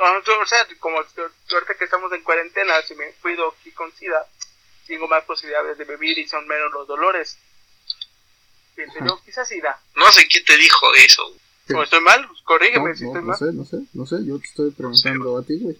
[0.00, 4.26] Ah, o sea, como ahorita que estamos en cuarentena, si me cuido aquí con SIDA,
[4.86, 7.38] tengo más posibilidades de vivir y son menos los dolores.
[8.74, 9.80] Pienso yo, quizás SIDA.
[9.94, 11.36] No sé quién te dijo eso.
[11.74, 13.38] O estoy mal, pues, No, corrígeme si no, estoy no mal.
[13.38, 15.78] sé, no sé, no sé, yo te estoy preguntando a ti, güey.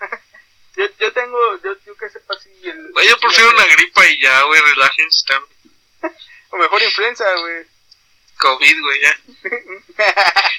[0.76, 2.92] Yo, yo tengo, yo, yo que sepa si el...
[2.92, 5.24] Güey, yo prefiero una gripa y ya, güey, relájense.
[5.26, 5.56] también.
[6.50, 7.64] O mejor influenza, güey.
[8.38, 9.16] COVID, güey, ya.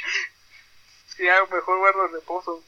[1.15, 2.63] sí, ya mejor guardo reposo.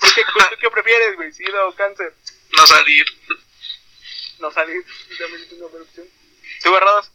[0.00, 1.32] ¿Tú qué, tú qué prefieres, güey?
[1.32, 2.14] ¿SIDA o cáncer?
[2.54, 3.06] No salir.
[4.40, 4.84] No salir,
[5.18, 6.06] también es una buena opción.
[6.62, 7.10] ¿Tú, Barradas?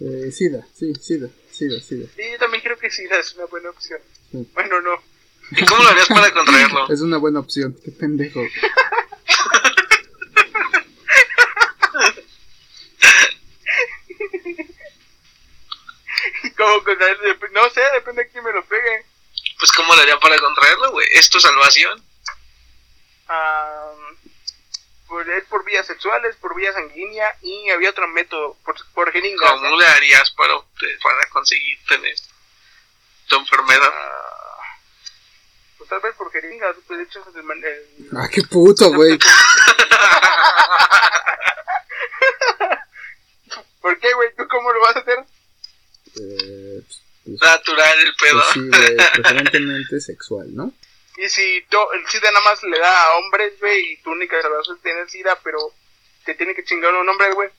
[0.00, 2.06] Eh, sida, sí, sida, sida, sida.
[2.16, 4.00] Sí, yo también creo que SIDA es una buena opción.
[4.32, 4.48] Sí.
[4.54, 5.02] Bueno, no.
[5.52, 6.88] ¿Y cómo lo harías para contraerlo?
[6.92, 8.40] Es una buena opción, qué pendejo.
[16.56, 19.04] ¿Cómo dep- No sé, depende de quién me lo pegue.
[19.58, 21.06] Pues ¿cómo lo haría para contraerlo, güey?
[21.14, 22.02] ¿Es tu salvación?
[25.28, 29.50] es por vías sexual, es por vía sanguínea y había otro método, por, por jeringas.
[29.50, 30.54] ¿Cómo le harías para,
[31.02, 32.14] para conseguir tener
[33.28, 33.92] tu enfermedad?
[33.92, 34.78] Ah,
[35.78, 37.24] pues tal vez por jeringas, pues de hecho...
[37.34, 39.18] El, el, ah, qué puto, güey.
[43.80, 44.34] ¿Por qué, güey?
[44.36, 45.18] ¿Tú cómo lo vas a hacer?
[46.20, 48.42] Eh, pues, pues, Natural el pedo.
[48.42, 50.72] Pues sí, wey, preferentemente sexual, ¿no?
[51.18, 54.40] Y si to- el SIDA nada más le da a hombres, güey, y tu única
[54.40, 55.58] salvación es tener SIDA, pero
[56.24, 57.50] te tiene que chingar un hombre, güey.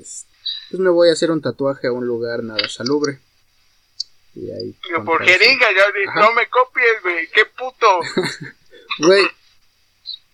[0.00, 0.26] Es-
[0.70, 3.18] Pues me voy a hacer un tatuaje a un lugar nada salubre.
[4.34, 4.76] Y ahí.
[5.04, 5.86] Por jeringa, ya
[6.20, 8.00] no me copies, güey, qué puto.
[8.98, 9.28] Güey,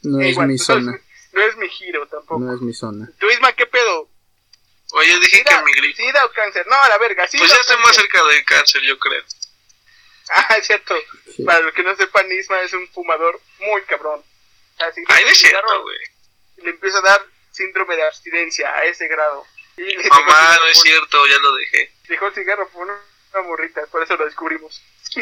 [0.03, 1.01] no es igual, mi no zona.
[1.33, 2.39] No es mi giro tampoco.
[2.41, 3.11] No es mi zona.
[3.19, 4.09] Tú, Isma, ¿qué pedo?
[4.93, 5.97] Oye, dije que ¿Sida, mi gripe.
[6.03, 6.67] ¿Sida o cáncer?
[6.69, 9.23] No, a la verga, ¿sida Pues ya estoy más cerca del cáncer, yo creo.
[10.49, 10.95] Ah, es cierto.
[11.37, 11.45] Sí.
[11.45, 14.23] Para los que no sepan, Isma es un fumador muy cabrón.
[14.95, 15.99] Si Ay, no es cierto, güey.
[16.59, 19.47] le empieza a dar síndrome de abstinencia a ese grado.
[19.77, 21.93] Y Mamá, no es por- cierto, ya lo dejé.
[22.09, 22.99] Dejó el cigarro por una,
[23.35, 24.83] una morrita, por eso lo descubrimos.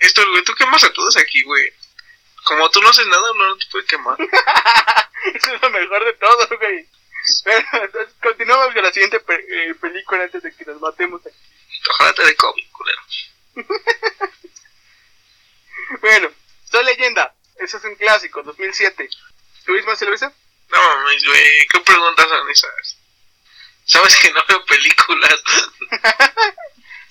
[0.00, 1.72] Esto, güey, tú quemas a todos aquí, güey.
[2.44, 4.16] Como tú no haces nada, uno no te puede quemar.
[5.34, 6.86] Eso es lo mejor de todo, güey.
[7.44, 11.36] Bueno, entonces continuamos con la siguiente pe- eh, película antes de que nos matemos aquí.
[11.90, 13.00] Ojalá te dé COVID, culero.
[16.00, 16.30] Bueno,
[16.70, 17.34] Soy Leyenda.
[17.56, 19.08] Ese es un clásico, 2007.
[19.66, 20.26] ¿Tú misma se lo viste?
[20.26, 22.96] No mames, güey, ¿qué preguntas son esas?
[23.84, 25.42] Sabes que no veo películas.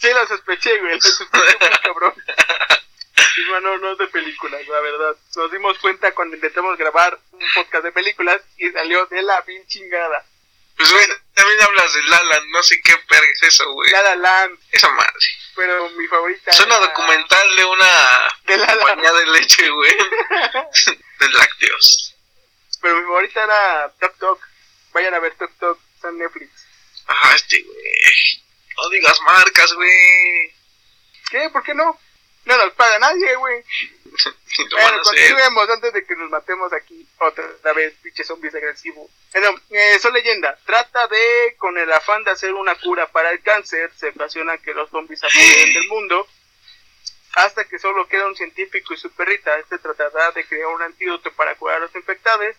[0.01, 0.95] Sí, lo sospeché, güey.
[0.95, 2.13] Lo sospeché muy cabrón.
[3.61, 5.15] No, no es de películas, la verdad.
[5.35, 9.65] Nos dimos cuenta cuando intentamos grabar un podcast de películas y salió de la bien
[9.67, 10.25] chingada.
[10.75, 13.91] Pues, güey, también hablas de Lala, no sé qué perga es eso, güey.
[13.91, 15.25] La La Land, Esa madre.
[15.55, 16.51] Pero mi favorita.
[16.51, 19.91] Suena era documental de una De La compañía de leche, güey.
[21.19, 22.15] de lácteos.
[22.81, 24.39] Pero mi favorita era Tok Tok.
[24.93, 26.49] Vayan a ver Tok Tok, está en Netflix.
[27.07, 28.43] Ajá, este, güey.
[28.77, 30.53] No digas marcas, güey.
[31.29, 31.49] ¿Qué?
[31.51, 31.99] ¿Por qué no?
[32.45, 33.63] No nos paga nadie, güey.
[34.69, 39.09] Lo van Bueno, continuemos antes de que nos matemos aquí otra vez, pinche zombies agresivos.
[39.33, 40.57] Bueno, eh, Soy Leyenda.
[40.65, 44.73] Trata de, con el afán de hacer una cura para el cáncer, se ocasiona que
[44.73, 46.27] los zombies apoderen del mundo.
[47.33, 49.57] Hasta que solo queda un científico y su perrita.
[49.57, 52.55] Este tratará de crear un antídoto para curar a los infectados,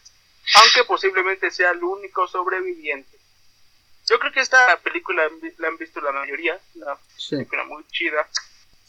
[0.57, 3.19] aunque posiblemente sea el único sobreviviente.
[4.09, 7.37] Yo creo que esta película la han visto la mayoría, la Sí.
[7.37, 8.27] película muy chida.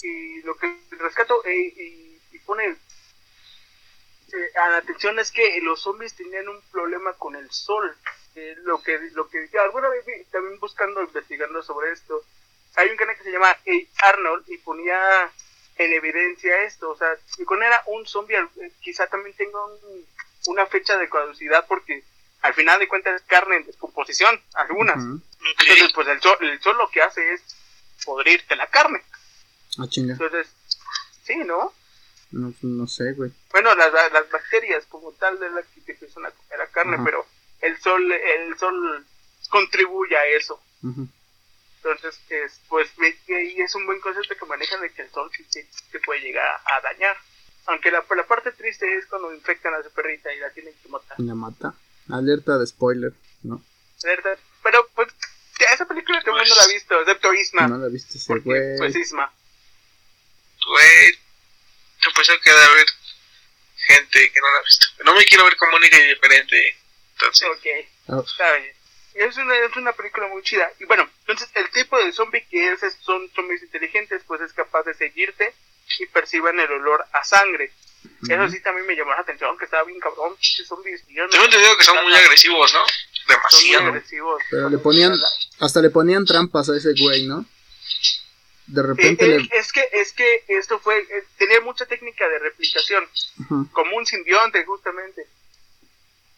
[0.02, 2.03] Y lo que rescato eh, y,
[2.44, 2.66] y pone
[4.34, 7.96] eh, a la atención es que los zombies tenían un problema con el sol.
[8.36, 12.24] Eh, lo que lo que alguna vez vi, también buscando investigando sobre esto
[12.76, 13.56] hay un canal que se llama.
[14.02, 15.32] Arnold y ponía
[15.78, 20.06] en evidencia esto o sea si con era un zombie eh, quizá también tenga un-
[20.48, 22.04] una fecha de caducidad porque
[22.42, 24.98] al final de cuentas es carne en descomposición algunas
[25.60, 27.42] entonces pues el sol, el sol lo que hace es
[28.06, 29.04] podrirte la carne
[29.80, 30.48] Ah, entonces
[31.24, 31.72] sí no
[32.34, 33.32] No, no sé, güey.
[33.52, 36.96] bueno, las, las bacterias como tal de la que te empiezan a comer la carne,
[36.96, 37.04] Ajá.
[37.06, 37.26] pero
[37.62, 39.06] el sol, el sol
[39.50, 40.60] contribuye a eso.
[41.78, 45.44] Entonces, es, pues, ahí es un buen concepto que manejan de que el sol sí
[45.52, 47.16] te, te puede llegar a dañar.
[47.68, 50.90] Aunque la, la parte triste es cuando infectan a su perrita y la tienen que
[50.90, 51.20] matar.
[51.20, 51.74] La mata.
[52.10, 53.62] Alerta de spoiler, ¿no?
[54.04, 54.38] ¿Verdad?
[54.64, 55.10] Pero, pues,
[55.60, 57.68] ya esa película todo el mundo la ha visto, excepto Isma.
[57.68, 58.78] No la viste ese güey.
[58.78, 59.32] pues, Isma.
[60.66, 61.20] Güey,
[62.26, 62.86] pensé que debe haber
[63.76, 64.86] gente que no la ha visto.
[65.06, 66.78] No me quiero ver como única y diferente.
[67.14, 67.66] Entonces, Ok.
[68.10, 68.74] Ah, Está bien.
[69.14, 70.72] Es una, es una película muy chida.
[70.80, 74.52] Y bueno, entonces el tipo de zombie que es, es- son zombies inteligentes, pues es
[74.54, 75.54] capaz de seguirte
[76.00, 77.72] y perciban el olor a sangre.
[78.28, 80.36] Eso sí también me llamó la atención, que estaba bien cabrón.
[80.68, 81.04] Zombies.
[81.10, 82.80] yo no- tengo entendido que son muy agresivos, ¿no?
[82.86, 82.90] Son
[83.28, 83.88] muy Demasiado.
[83.88, 84.42] agresivos.
[84.50, 85.14] Pero Son le ponían,
[85.60, 87.46] hasta le ponían trampas a ese güey, ¿no?
[88.68, 89.50] De Eh, repente eh, le...
[89.58, 93.08] Es que, es que esto fue, eh, tenía mucha técnica de replicación.
[93.72, 95.28] Como un simbionte justamente.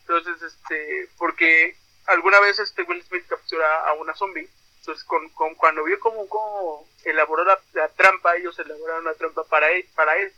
[0.02, 1.76] Entonces este porque
[2.08, 4.48] alguna vez este Will Smith captura a una zombie.
[4.80, 9.44] Entonces con, con- cuando vio cómo, cómo elaboró la, la trampa ellos elaboraron una trampa
[9.46, 10.32] para él para él.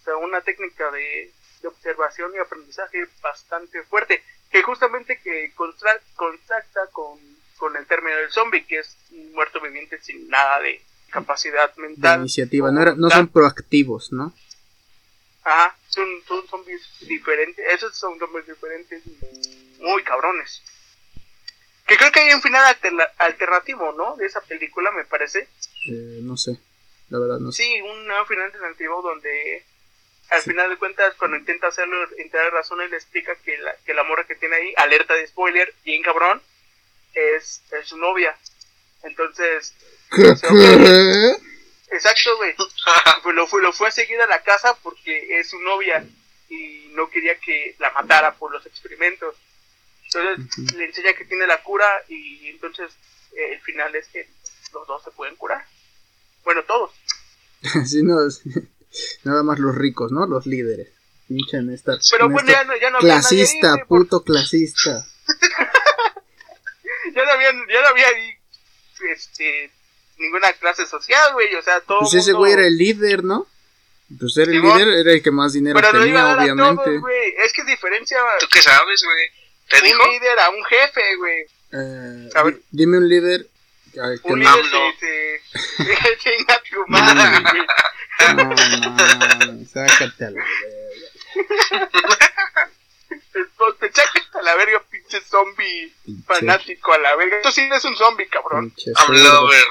[0.00, 6.00] O sea una técnica de, de observación y aprendizaje bastante fuerte que justamente que contra-
[6.14, 7.18] contacta con,
[7.56, 10.80] con el término del zombie que es un muerto viviente sin nada de
[11.20, 12.68] capacidad De mental iniciativa.
[12.68, 14.32] o No, era, no son proactivos, ¿no?
[15.44, 17.64] Ajá, son, son zombies diferentes.
[17.72, 19.02] Esos son zombies diferentes
[19.78, 20.62] muy cabrones.
[21.86, 24.16] Que creo que hay un final alterna- alternativo, ¿no?
[24.16, 25.48] De esa película, me parece.
[25.88, 26.58] Eh, no sé.
[27.10, 27.62] La verdad, no sé.
[27.62, 29.64] Sí, un final alternativo donde
[30.30, 33.94] al final de cuentas cuando intenta hacerlo entrar razón él le explica que la, que
[33.94, 36.42] la morra que tiene ahí, alerta de spoiler, bien cabrón,
[37.14, 38.36] es, es su novia.
[39.06, 39.74] Entonces,
[40.10, 40.22] ¿Qué?
[41.90, 42.54] exacto, güey.
[43.22, 46.04] Pues lo, fue, lo fue a seguir a la casa porque es su novia
[46.48, 49.34] y no quería que la matara por los experimentos.
[50.04, 52.92] Entonces le enseña que tiene la cura y entonces
[53.32, 54.28] eh, el final es que
[54.72, 55.64] los dos se pueden curar.
[56.44, 56.92] Bueno, todos.
[57.86, 58.42] Sí, no, es-
[59.24, 60.26] nada más los ricos, ¿no?
[60.26, 60.88] Los líderes.
[61.26, 61.98] Pinche Néstor.
[62.12, 62.64] Pero pues Néstor.
[62.64, 65.04] ya no, ya no había nadie Clasista, por- puto clasista.
[67.14, 68.34] ya no había, ya no había ahí,
[69.10, 69.70] este,
[70.18, 73.46] ninguna clase social, güey, o sea, todo Pues ese mundo- güey era el líder, ¿no?
[74.20, 76.84] Pues era el líder, era el que más dinero Pero no tenía, a obviamente.
[76.84, 79.30] todos, güey, es que diferencia ¿Tú qué sabes, güey?
[79.68, 80.00] ¿Te dijo?
[80.04, 81.42] un líder a un jefe, güey.
[81.72, 82.54] Eh, A ver.
[82.54, 83.48] di- dime un líder.
[84.00, 85.40] al que Un no- líder
[86.18, 87.66] chinga tu madre, güey.
[88.36, 88.56] No, no,
[89.66, 92.06] sácate a la verga.
[93.34, 97.36] Entonces, te chacas a la verga, pinche zombie Pinche, fanático a la verga.
[97.36, 98.72] Esto sí eres un zombie, cabrón.
[98.84, 99.64] I'm lover.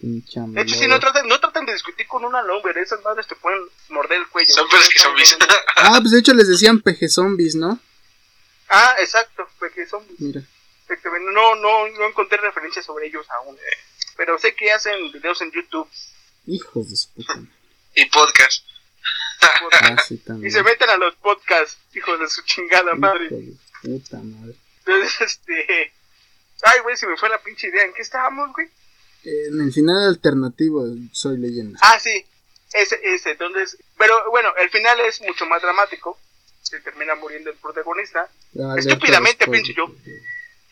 [0.00, 3.26] pinche De hecho, si no traten, no traten de discutir con una lover, esas madres
[3.26, 4.52] te pueden morder el cuello.
[4.52, 5.36] Son zombies.
[5.76, 7.78] Ah, pues de hecho les decían peje zombies, ¿no?
[8.70, 10.18] ah, exacto, porque zombies.
[10.20, 10.42] Mira.
[10.82, 11.32] Exactamente.
[11.32, 13.56] No, no, no encontré referencias sobre ellos aún.
[14.16, 15.88] Pero sé que hacen videos en YouTube.
[16.46, 17.40] Hijos de su puta
[17.94, 18.64] y podcast.
[19.72, 23.28] Ah, sí, Y se meten a los podcasts, hijos de su chingada madre.
[23.84, 24.56] Puta madre.
[24.78, 25.92] Entonces, este.
[26.62, 27.84] Ay, güey, se me fue la pinche idea.
[27.84, 28.68] ¿En qué estábamos, güey?
[29.24, 31.78] En el final alternativo, soy leyenda.
[31.82, 32.24] Ah, sí.
[32.72, 33.32] Ese, ese.
[33.32, 33.78] Entonces.
[33.98, 36.18] Pero bueno, el final es mucho más dramático.
[36.62, 38.28] Se termina muriendo el protagonista.
[38.54, 39.94] Alerta Estúpidamente, pienso yo.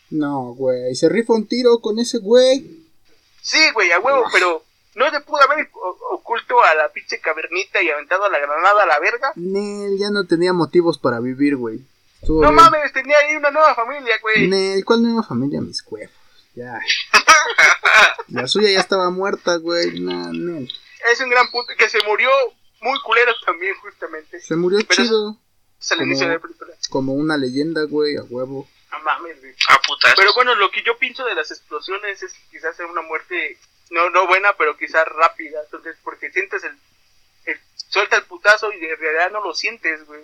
[0.09, 2.85] No, güey, se rifa un tiro con ese güey.
[3.41, 4.63] Sí, güey, a huevo, pero.
[4.95, 5.67] No se pudo haber
[6.11, 9.33] oculto a la pinche cavernita y aventado a la granada a la verga.
[9.35, 11.79] Nel ya no tenía motivos para vivir, güey.
[12.23, 12.55] Estuvo No bien.
[12.55, 14.47] mames, tenía ahí una nueva familia, güey.
[14.47, 15.59] Nel, ¿cuál nueva familia?
[15.61, 16.13] Mis huevos.
[16.55, 16.79] Ya.
[18.29, 19.99] La suya ya estaba muerta, güey.
[19.99, 20.71] Nah, Nel.
[21.11, 21.73] Es un gran punto.
[21.77, 22.29] Que se murió
[22.81, 24.39] muy culero también, justamente.
[24.39, 25.37] Se murió Pero- chido.
[25.79, 26.73] Es el Como- inicio de la película.
[26.89, 28.67] Como una leyenda, güey, a huevo.
[28.91, 29.53] No mames, güey.
[29.69, 30.13] A putas.
[30.15, 33.57] Pero bueno, lo que yo pienso de las explosiones es que quizás sea una muerte,
[33.91, 35.59] no, no buena, pero quizás rápida.
[35.65, 36.77] Entonces, porque sientes el,
[37.45, 37.59] el-
[37.89, 40.21] Suelta el putazo y en realidad no lo sientes, güey.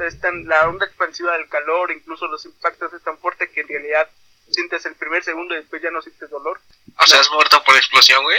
[0.00, 3.68] Es tan- la onda expansiva del calor, incluso los impactos es tan fuerte que en
[3.68, 4.08] realidad
[4.50, 6.60] sientes el primer segundo y después ya no sientes dolor.
[6.98, 8.38] O sea, has muerto por explosión, güey.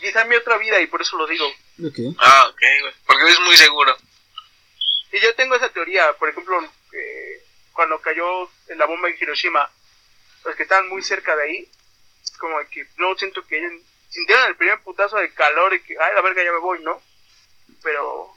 [0.00, 1.46] Quizá mi otra vida y por eso lo digo.
[1.84, 1.98] Ok.
[2.18, 2.94] Ah, ok, güey.
[3.06, 3.96] Porque eres muy seguro.
[5.12, 6.62] Y yo tengo esa teoría, por ejemplo,
[6.92, 9.70] eh, cuando cayó la bomba en Hiroshima,
[10.44, 11.68] los que estaban muy cerca de ahí,
[12.38, 13.72] como que no siento que ellos
[14.10, 17.00] sintieron el primer putazo de calor y que, ay, la verga, ya me voy, ¿no?
[17.82, 18.35] Pero,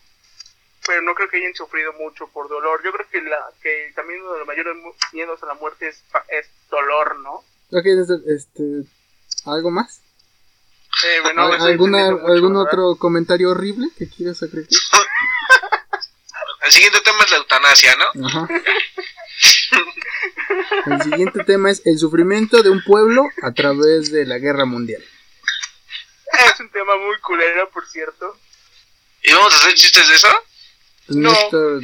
[0.86, 2.82] pero no creo que hayan sufrido mucho por dolor.
[2.84, 4.76] Yo creo que la que también uno de los mayores
[5.14, 7.44] miedos a la muerte es, fa- es dolor, ¿no?
[7.72, 7.86] Ok,
[8.28, 8.84] este.
[9.46, 10.02] ¿Algo más?
[11.06, 12.68] Eh, bueno, ¿Al- me estoy ¿Alguna, mucho, ¿Algún ¿verdad?
[12.68, 14.68] otro comentario horrible que quieras agregar?
[16.62, 18.28] El siguiente tema es la eutanasia, ¿no?
[18.28, 18.48] Ajá.
[20.86, 25.04] El siguiente tema es el sufrimiento de un pueblo a través de la guerra mundial.
[26.54, 28.38] Es un tema muy culero, por cierto.
[29.24, 30.28] ¿Y vamos a hacer chistes de eso?
[31.16, 31.32] No.
[31.52, 31.80] no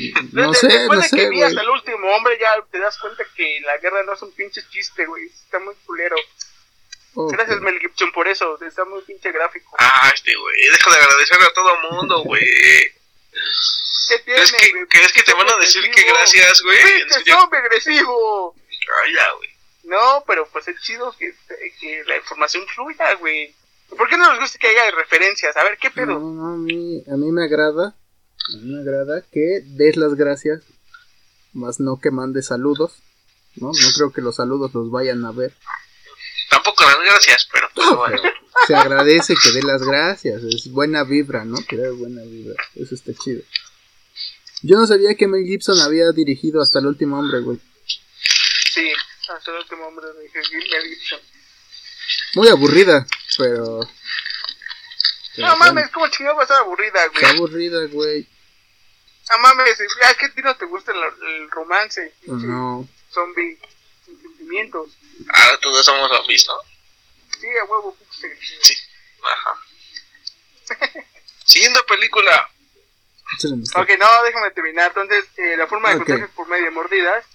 [0.52, 1.44] Desde- sé, Después no de que sé, vi güey.
[1.44, 4.62] hasta el último hombre, ya te das cuenta que la guerra no es un pinche
[4.70, 5.26] chiste, güey.
[5.26, 6.16] Está muy culero.
[7.16, 7.32] Ok.
[7.34, 8.60] Gracias, Mel Gibson, por eso.
[8.62, 9.76] Está muy pinche gráfico.
[9.80, 10.56] Ah, este, güey.
[10.72, 12.44] Deja de agradecerle a todo mundo, güey.
[14.10, 14.86] ¿Qué tiene, ¿Crees que, güey?
[14.88, 16.16] ¿Crees que te van a decir que Agresivo.
[16.18, 16.78] gracias, güey?
[16.80, 17.40] ¿En ¡Pinche serio?
[17.40, 18.56] zombie agresivo!
[19.04, 19.50] Ay, ya, güey.
[19.86, 21.34] No, pero pues es chido que,
[21.80, 23.54] que la información fluya, güey.
[23.98, 25.56] ¿Por qué no nos gusta que haya referencias?
[25.58, 26.20] A ver, ¿qué No, pedo?
[26.20, 27.96] no, a mí, a mí me agrada,
[28.54, 30.64] a mí me agrada que des las gracias,
[31.54, 32.94] más no que mandes saludos,
[33.56, 33.68] ¿no?
[33.68, 35.54] No creo que los saludos los vayan a ver.
[36.50, 38.20] Tampoco las gracias, pero pues No, bueno.
[38.22, 38.34] pero
[38.68, 41.58] se agradece que dé las gracias, es buena vibra, ¿no?
[41.68, 43.42] Tirar buena vibra, eso está chido.
[44.62, 47.60] Yo no sabía que Mel Gibson había dirigido hasta el último hombre, güey.
[48.74, 48.88] Sí,
[49.36, 50.30] hasta el último hombre de Mel
[50.90, 51.20] Gibson.
[52.36, 53.06] Muy aburrida,
[53.38, 53.80] pero...
[55.36, 57.36] pero No bueno, mames, como chingado va a estar aburrida, Está güey.
[57.38, 58.28] aburrida, güey.
[59.32, 62.88] No mames, a ti no te gusta el, el romance, No.
[63.12, 63.60] zombie
[64.06, 64.92] sin sentimientos.
[65.34, 66.54] Ahora todos somos zombies, ¿no?
[67.40, 67.98] Sí, a huevo.
[68.12, 68.28] Sí.
[69.24, 69.62] Ajá.
[71.44, 72.50] Siguiente película.
[73.76, 74.88] Ok, no, déjame terminar.
[74.96, 76.00] Entonces, eh, la forma de Ok.
[76.02, 77.26] contagio es por medio de mordidas.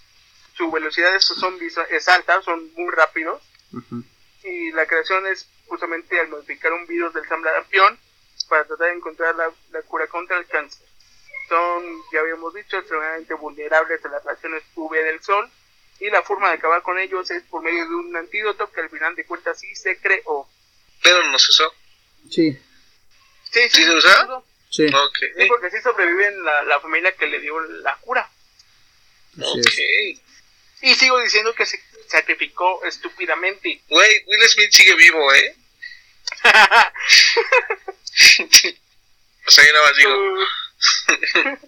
[0.56, 3.42] Su velocidad de estos zombies es alta, son muy rápidos.
[3.72, 4.02] Ujú.
[4.44, 7.98] Y la creación es justamente al modificar un virus del sarampión
[8.48, 10.86] para tratar de encontrar la, la cura contra el cáncer.
[11.50, 11.82] Son,
[12.12, 15.50] ya habíamos dicho, extremadamente vulnerables a las radiaciones UV del sol.
[15.98, 18.88] Y la forma de acabar con ellos es por medio de un antídoto que al
[18.88, 20.48] final de cuentas sí se creó.
[21.02, 21.74] Pero no se usó.
[22.30, 22.56] Sí,
[23.50, 24.42] Sí, ¿Sí se usa?
[24.70, 25.18] sí, Ok.
[25.36, 28.30] Sí, porque sí sobreviven la, la familia que le dio la cura.
[29.42, 29.66] Ok.
[30.82, 33.82] Y sigo diciendo que se sacrificó estúpidamente.
[33.88, 35.56] Güey, Will Smith sigue vivo, ¿eh?
[39.46, 40.46] o sea, yo nada más digo,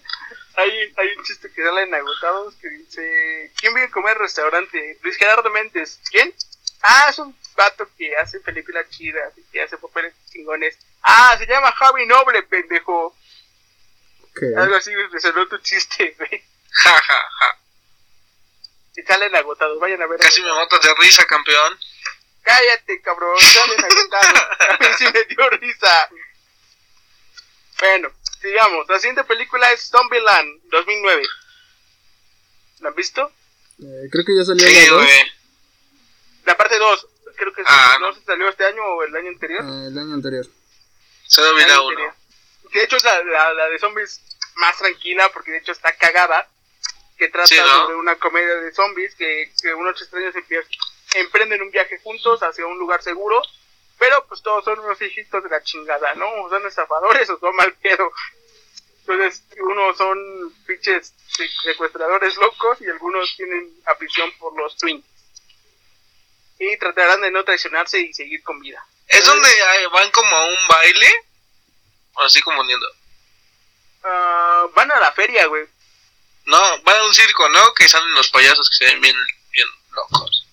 [0.56, 4.22] hay, hay un chiste que sale en Agotados que dice: ¿Quién viene a comer al
[4.22, 4.98] restaurante?
[5.02, 6.00] Luis Gerardo Méndez.
[6.10, 6.34] ¿Quién?
[6.82, 10.76] Ah, es un vato que hace películas chidas y que hace papeles chingones.
[11.02, 13.16] Ah, se llama Javi Noble, pendejo.
[14.34, 14.46] ¿Qué?
[14.56, 16.42] Algo así, me resolvió tu chiste, güey.
[16.70, 17.58] ja, ja, ja.
[18.96, 20.18] Y salen agotados, vayan a ver.
[20.18, 21.78] Casi me matas de risa, campeón.
[22.42, 24.42] Cállate, cabrón, salen agotados.
[24.68, 26.08] A mí sí me dio risa.
[27.78, 28.12] Bueno,
[28.42, 28.86] sigamos.
[28.88, 31.22] La siguiente película es Zombieland 2009.
[32.80, 33.30] ¿La han visto?
[33.80, 35.06] Eh, creo que ya salió Sí, la.
[36.44, 37.06] La parte 2.
[37.36, 39.62] Creo que Ah, no si salió este año o el año anterior.
[39.64, 40.46] Ah, el año anterior.
[41.26, 41.90] Solo uno.
[41.90, 42.14] anterior.
[42.70, 44.20] Que de hecho es la, la, la de zombies
[44.56, 46.48] más tranquila porque de hecho está cagada.
[47.16, 47.66] Que trata Sí, ¿no?
[47.68, 50.34] sobre una comedia de zombies que, que unos extraños
[51.14, 53.40] emprenden un viaje juntos hacia un lugar seguro.
[53.98, 56.26] Pero pues todos son unos hijitos de la chingada, ¿no?
[56.48, 58.10] Son estafadores o son mal pedo.
[59.00, 60.18] Entonces, unos son
[60.66, 65.04] pinches se- secuestradores locos y algunos tienen afición por los twins.
[66.58, 68.84] Y tratarán de no traicionarse y seguir con vida.
[69.08, 69.48] ¿Es donde
[69.92, 71.12] van como a un baile?
[72.14, 72.86] O así confundiendo.
[74.04, 75.64] Ah, van a la feria, güey.
[76.44, 77.72] No, van a un circo, ¿no?
[77.74, 79.16] Que salen los payasos que se ven bien,
[79.50, 80.46] bien locos.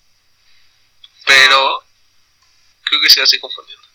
[1.26, 1.84] Pero
[2.90, 3.86] creo que se así confundiendo.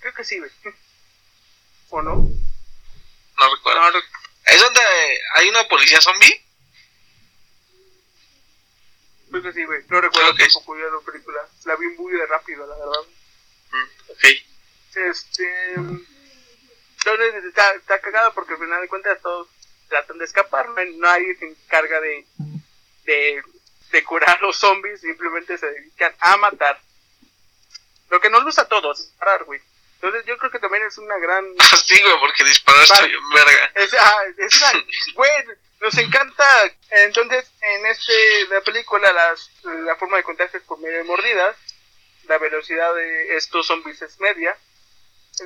[0.00, 0.50] Creo que sí, güey.
[1.90, 2.16] ¿O no?
[2.16, 3.80] No recuerdo.
[3.80, 3.98] No, no,
[4.46, 4.80] ¿Es donde
[5.36, 6.44] hay una policía zombie?
[9.30, 9.82] creo que sí, güey.
[9.88, 10.38] No recuerdo Ok.
[10.40, 11.48] tampoco yo la película.
[11.64, 13.02] La vi muy de rápido, la verdad.
[13.72, 14.24] Mm, ok.
[14.94, 15.74] Este.
[15.74, 19.48] Entonces está, está cagada porque al final de cuentas todos
[19.88, 20.68] tratan de escapar.
[20.70, 22.26] No hay- nadie se encarga de,
[23.04, 23.42] de,
[23.92, 25.00] de curar a los zombies.
[25.00, 26.80] Simplemente se dedican a matar.
[28.10, 29.60] Lo que nos gusta a todos, disparar, güey.
[29.94, 31.44] Entonces yo creo que también es una gran
[31.84, 33.08] Sí, güey, porque disparaste Vale.
[33.08, 33.72] bien verga.
[33.74, 34.84] Es, ah, es una,
[35.14, 35.30] güey,
[35.80, 36.44] nos encanta.
[36.90, 41.56] Entonces, en este, la película, las, la forma de contagio es por medio de mordidas.
[42.24, 44.56] La velocidad de estos zombies es media.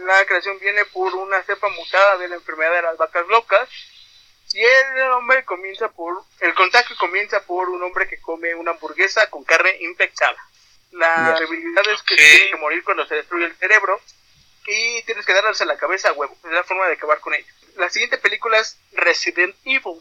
[0.04, 3.68] La creación viene por una cepa mutada de la enfermedad de las vacas locas.
[4.52, 9.28] Y el hombre comienza por, el contagio comienza por un hombre que come una hamburguesa
[9.28, 10.36] con carne infectada.
[10.94, 12.20] La debilidad es que Ok.
[12.20, 14.00] tiene que morir cuando se destruye el cerebro
[14.66, 16.36] y tienes que darles a la cabeza a huevo.
[16.44, 17.52] Es la forma de acabar con ellos.
[17.76, 20.00] La siguiente película es Resident Evil.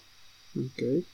[0.55, 1.05] Ok.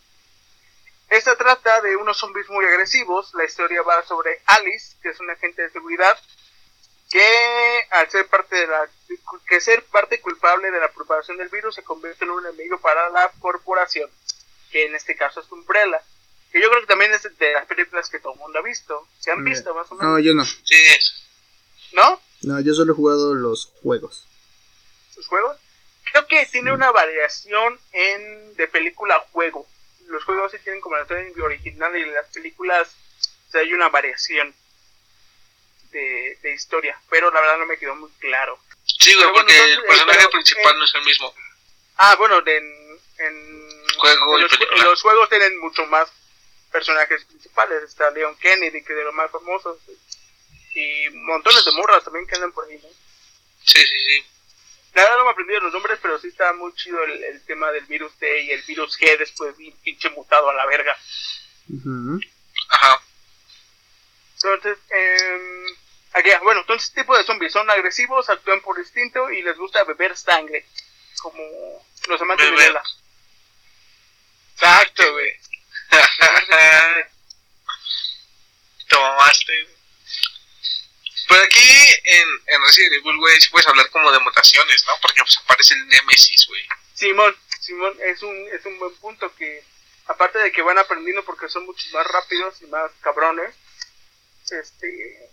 [1.10, 3.34] Esta trata de unos zombies muy agresivos.
[3.34, 6.20] La historia va sobre Alice, que es una agente de seguridad,
[7.10, 8.88] que al ser parte de la
[9.48, 13.10] que ser parte culpable de la propagación del virus se convierte en un enemigo para
[13.10, 14.12] la corporación,
[14.72, 16.00] que en este caso es Umbrella.
[16.52, 19.08] Que yo creo que también es de las películas que todo el mundo ha visto.
[19.20, 20.14] ¿Se han visto más o menos?
[20.14, 20.46] No, yo no.
[20.46, 21.24] Sí, es.
[21.92, 22.22] ¿No?
[22.42, 24.26] No, yo solo he jugado los juegos.
[25.14, 25.58] sus juegos.
[26.12, 29.68] Creo que tiene una variación en de película a juego.
[30.08, 32.90] Los juegos sí tienen como la historia original y las películas
[33.50, 34.54] o sea, hay una variación
[35.92, 38.60] de, de historia, pero la verdad no me quedó muy claro.
[38.86, 41.34] Sí, güey, bueno, porque el personaje pero, principal eh, no es el mismo.
[41.98, 46.10] Ah, bueno, de en, en, Juego en los, en los juegos tienen mucho más
[46.72, 47.84] personajes principales.
[47.84, 49.78] Está Leon Kennedy, que es de los más famosos,
[50.74, 52.90] y montones de morras también que andan por ahí, ¿no?
[53.64, 54.26] Sí, sí, sí.
[54.94, 57.72] La verdad no me aprendí los nombres, pero sí está muy chido el, el tema
[57.72, 60.98] del virus T y el virus G después bien pinche mutado a la verga.
[62.70, 63.02] Ajá.
[64.34, 65.66] Entonces, eh,
[66.14, 69.84] aquí, bueno, entonces este tipo de zombies son agresivos, actúan por instinto y les gusta
[69.84, 70.66] beber sangre,
[71.22, 72.68] como los amantes de Beber.
[72.68, 72.84] Vela.
[74.54, 75.32] Exacto, güey.
[78.90, 79.68] Te mamaste.
[81.28, 81.70] Pero aquí
[82.06, 84.94] en, en Resident Evil, güey, sí puedes hablar como de mutaciones, ¿no?
[85.02, 86.62] Porque pues aparece el Nemesis, güey.
[86.96, 89.64] Simón, Simón, es un, es un buen punto que,
[90.08, 93.54] aparte de que van aprendiendo porque son mucho más rápidos y más cabrones,
[94.52, 95.30] este,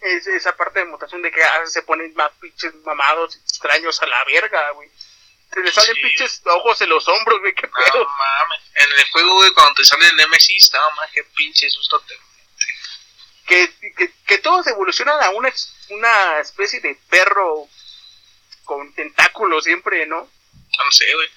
[0.00, 4.06] es esa parte de mutación de que ah, se ponen más pinches mamados extraños a
[4.06, 4.90] la verga, güey.
[5.54, 6.02] Se les salen Sí.
[6.02, 8.06] pinches ojos en los hombros, güey, qué No pedo.
[8.08, 8.60] mames.
[8.74, 12.14] En el juego, güey, cuando te sale el Nemesis, no mames, qué pinche susto te.
[13.46, 15.52] Que, que, que todos evolucionan a una,
[15.90, 17.68] una especie de perro
[18.64, 20.16] con tentáculos siempre, ¿no?
[20.22, 21.28] No sé, güey.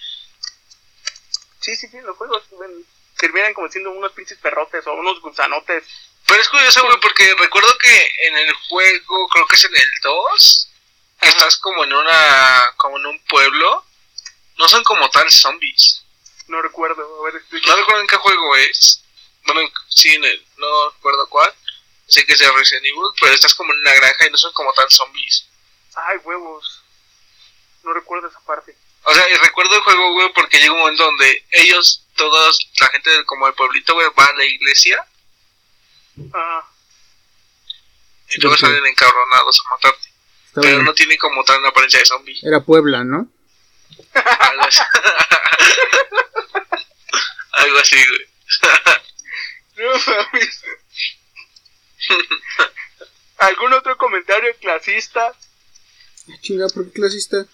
[1.59, 2.43] Sí, sí, sí, los juegos
[3.17, 5.83] terminan como siendo unos pinches perrotes o unos gusanotes.
[6.25, 9.91] Pero es curioso, güey, porque recuerdo que en el juego, creo que es en el
[10.01, 10.69] 2,
[11.19, 11.37] que Ajá.
[11.37, 12.73] estás como en una.
[12.77, 13.83] como en un pueblo.
[14.57, 16.03] No son como tal zombies.
[16.47, 19.03] No recuerdo, a ver, No recuerdo en qué juego es.
[19.45, 21.53] Bueno, en- sí, en el, no recuerdo cuál.
[22.07, 24.53] Sé que es de Resident Evil, pero estás como en una granja y no son
[24.53, 25.45] como tan zombies.
[25.95, 26.81] Ay, huevos.
[27.83, 28.75] No recuerdo esa parte.
[29.03, 32.87] O sea, y recuerdo el juego, güey, porque llega un momento donde ellos, todos, la
[32.87, 35.05] gente del, como del pueblito, güey, va a la iglesia
[36.33, 36.67] Ah,
[38.29, 40.07] y luego salen encabronados a matarte.
[40.47, 40.85] Está Pero bien.
[40.85, 42.39] no tiene como tal una apariencia de zombie.
[42.41, 43.27] Era Puebla, ¿no?
[44.17, 44.81] Algo así.
[47.53, 48.27] Algo así, güey.
[49.77, 50.63] no mames.
[53.39, 55.33] ¿Algún otro comentario clasista
[56.41, 57.45] Chinga, ¿por qué clasista?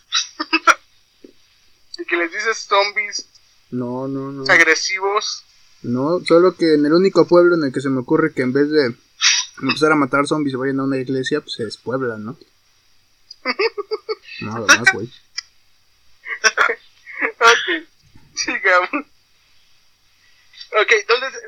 [1.98, 3.26] de que les dices zombies
[3.72, 4.44] No, no, no.
[4.52, 5.44] agresivos?
[5.82, 8.54] No, solo que en el único pueblo en el que se me ocurre que en
[8.54, 8.96] vez de
[9.62, 12.38] empezar a matar zombies y vayan a una iglesia, pues es Puebla, ¿no?
[14.42, 15.12] Nada más, güey.
[17.40, 17.88] Ok,
[18.36, 19.06] sigamos.
[20.76, 21.42] Ok, entonces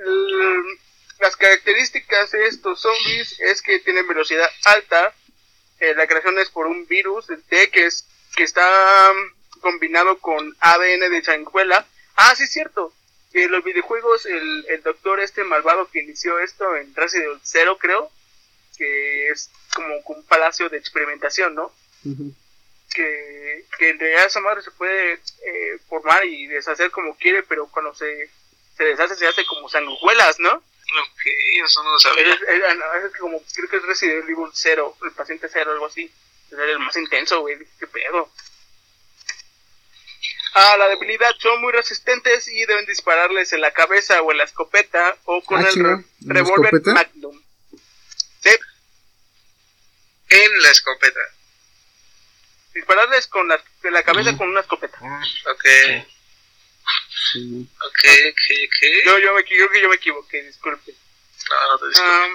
[1.20, 5.14] las características de estos zombies es que tienen velocidad alta.
[5.80, 8.06] eh, la creación es por un virus, el T, que, es,
[8.36, 11.86] que está mm, combinado con ADN de sanguijuela.
[12.16, 12.94] Ah, sí, es cierto.
[13.34, 18.10] En los videojuegos, el, el doctor este malvado que inició esto en Resident 0, creo,
[18.78, 21.72] que es como un palacio de experimentación, ¿no?
[22.06, 22.34] Ujú.
[22.94, 27.68] Que, que en realidad esa madre se puede eh, formar y deshacer como quiere, pero
[27.68, 28.30] cuando se,
[28.78, 30.54] se deshace se hace como sanguijuelas, ¿no?
[30.54, 31.22] Ok,
[31.66, 32.34] eso no lo Es, sabía.
[32.34, 32.42] es-
[33.12, 36.12] es como, creo que es Resident Evil 0, el paciente 0, algo así.
[36.52, 38.30] Es el más intenso, güey, qué pedo.
[40.54, 44.46] A la debilidad son muy resistentes y deben dispararles en la cabeza o en la
[44.46, 46.82] escopeta o con Ah, el chinga, re- ¿en la revólver?
[46.86, 47.42] Magnum.
[48.42, 48.52] Sí,
[50.30, 51.20] En la escopeta.
[52.76, 54.98] Dispararles con la, en la cabeza con una escopeta.
[55.02, 55.22] Ah,
[55.52, 55.64] Ok,
[57.32, 57.68] sí.
[57.78, 59.06] ok, ok, ok.
[59.06, 60.94] Yo, yo me, creo que yo me equivoqué, disculpe.
[61.50, 62.00] No, no te.
[62.02, 62.28] Ah,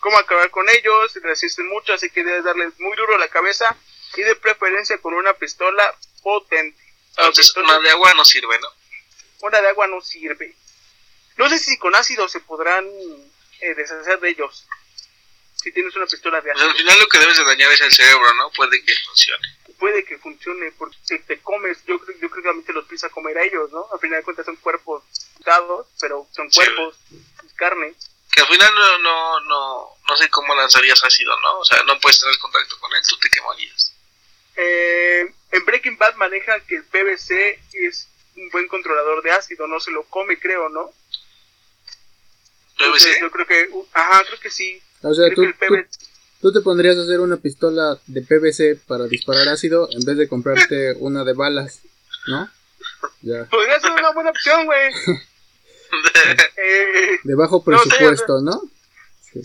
[0.00, 3.76] cómo acabar con ellos, resisten mucho, así que debes darles muy duro la cabeza
[4.16, 6.82] y de preferencia con una pistola potente.
[7.16, 8.68] Entonces, Ok, una de agua no sirve, ¿no?
[9.40, 10.54] una de agua no sirve.
[11.36, 12.86] No sé si con ácido se podrán
[13.60, 14.66] eh, deshacer de ellos.
[15.64, 17.80] Si tienes una pistola de Pues al ácido, final lo que debes de dañar es
[17.80, 18.50] el cerebro, ¿no?
[18.50, 19.48] Puede que funcione.
[19.78, 22.84] puede que funcione porque si te comes, yo creo, yo creo que también te los
[22.84, 23.86] pisa a comer a ellos, ¿no?
[23.92, 25.02] Al final de cuentas son cuerpos
[25.38, 26.56] dados, pero son Sí.
[26.60, 26.96] cuerpos,
[27.46, 27.94] es carne.
[28.30, 31.58] Que al final no, no, no, no sé cómo lanzarías ácido, ¿no?
[31.60, 33.92] O sea, no puedes tener contacto con él, tú te quemarías.
[34.56, 38.06] Eh, en Breaking Bad manejan que el PVC es
[38.36, 40.92] un buen controlador de ácido, no se lo come, creo, ¿no?
[42.78, 43.20] Entonces, ¿PVC?
[43.20, 44.82] Yo creo que, uh, ajá, creo que sí.
[45.04, 45.44] O sea, tú,
[46.40, 50.28] tú, te pondrías a hacer una pistola de PVC para disparar ácido en vez de
[50.28, 51.80] comprarte una de balas,
[52.26, 52.48] ¿no?
[53.20, 53.44] Ya.
[53.50, 54.92] podría ser una buena opción, güey.
[56.56, 58.62] Eh, De bajo No sé, presupuesto, ¿no?
[59.20, 59.40] Sí.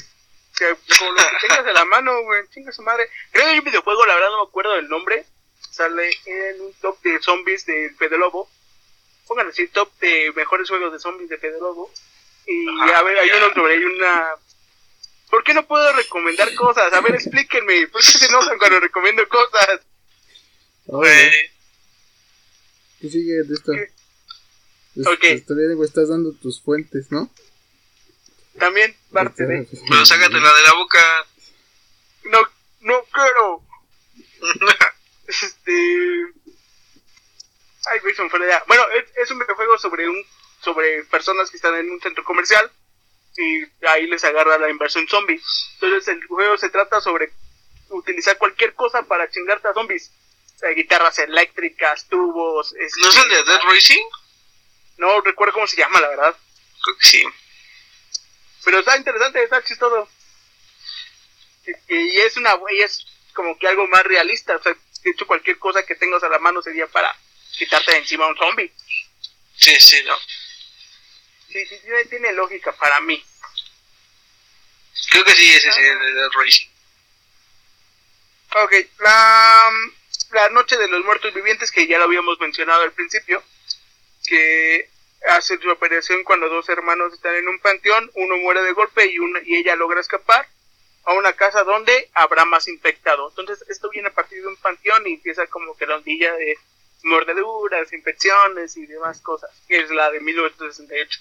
[0.57, 0.65] que
[0.97, 3.07] como lo que tengas de la mano, güey, chinga su madre.
[3.31, 5.25] Creo que hay un videojuego, la verdad no me acuerdo del nombre.
[5.69, 8.49] Sale en un top de zombies de Fede Lobo.
[9.27, 11.91] Pongan así, top de mejores juegos de zombies de Fede Lobo.
[12.47, 14.31] Y Ajá, a ver, hay uno sobre, hay una...
[15.29, 16.91] ¿Por qué no puedo recomendar cosas?
[16.93, 17.87] A ver, explíquenme.
[17.87, 19.81] ¿Por qué se enojan cuando recomiendo cosas?
[20.85, 21.31] Güey,
[22.99, 23.71] ¿Qué sigue de esta?
[23.73, 23.83] ¿Qué?
[24.95, 25.23] Es- Ok.
[25.23, 27.31] Está bien, güey, estás dando tus fuentes, ¿no?
[28.57, 29.67] También parte de...
[29.87, 31.01] pero sácatela de la boca.
[32.25, 32.39] No,
[32.81, 33.63] no quiero.
[35.27, 36.25] Este.
[37.85, 37.99] Ay,
[38.43, 38.63] idea.
[38.67, 40.17] Bueno, es, es un videojuego sobre un
[40.61, 42.69] sobre personas que están en un centro comercial
[43.37, 45.41] y ahí les agarra la inversión zombie.
[45.75, 47.31] Entonces el juego se trata sobre
[47.89, 50.11] utilizar cualquier cosa para chingarte a zombies.
[50.75, 52.73] Guitarras eléctricas, tubos.
[52.77, 54.05] este, ¿No es el de Dead Racing?
[54.97, 56.35] No recuerdo cómo se llama, la verdad.
[56.83, 57.23] Creo que sí.
[58.65, 60.09] Pero está interesante, está chistoso.
[61.87, 64.57] Y, y es una y es como que algo más realista.
[64.57, 67.15] O sea, de hecho, cualquier cosa que tengas a la mano sería para
[67.57, 68.71] quitarte de encima a un zombie.
[69.55, 70.15] Sí, sí, ¿no?
[71.51, 71.79] Sí, sí,
[72.09, 73.23] tiene, lógica para mí.
[75.11, 76.67] Creo que sí, ese sí, el de Racing.
[78.55, 79.69] Ok, la,
[80.31, 83.43] la noche de los muertos vivientes, que ya lo habíamos mencionado al principio,
[84.27, 84.89] que
[85.29, 89.19] hace su aparición cuando dos hermanos están en un panteón, uno muere de golpe y,
[89.19, 90.47] una, y ella logra escapar
[91.05, 93.29] a una casa donde habrá más infectado.
[93.29, 96.57] Entonces esto viene a partir de un panteón y empieza como que la ondilla de
[97.03, 101.19] mordeduras, infecciones y demás cosas, que es la de 1968.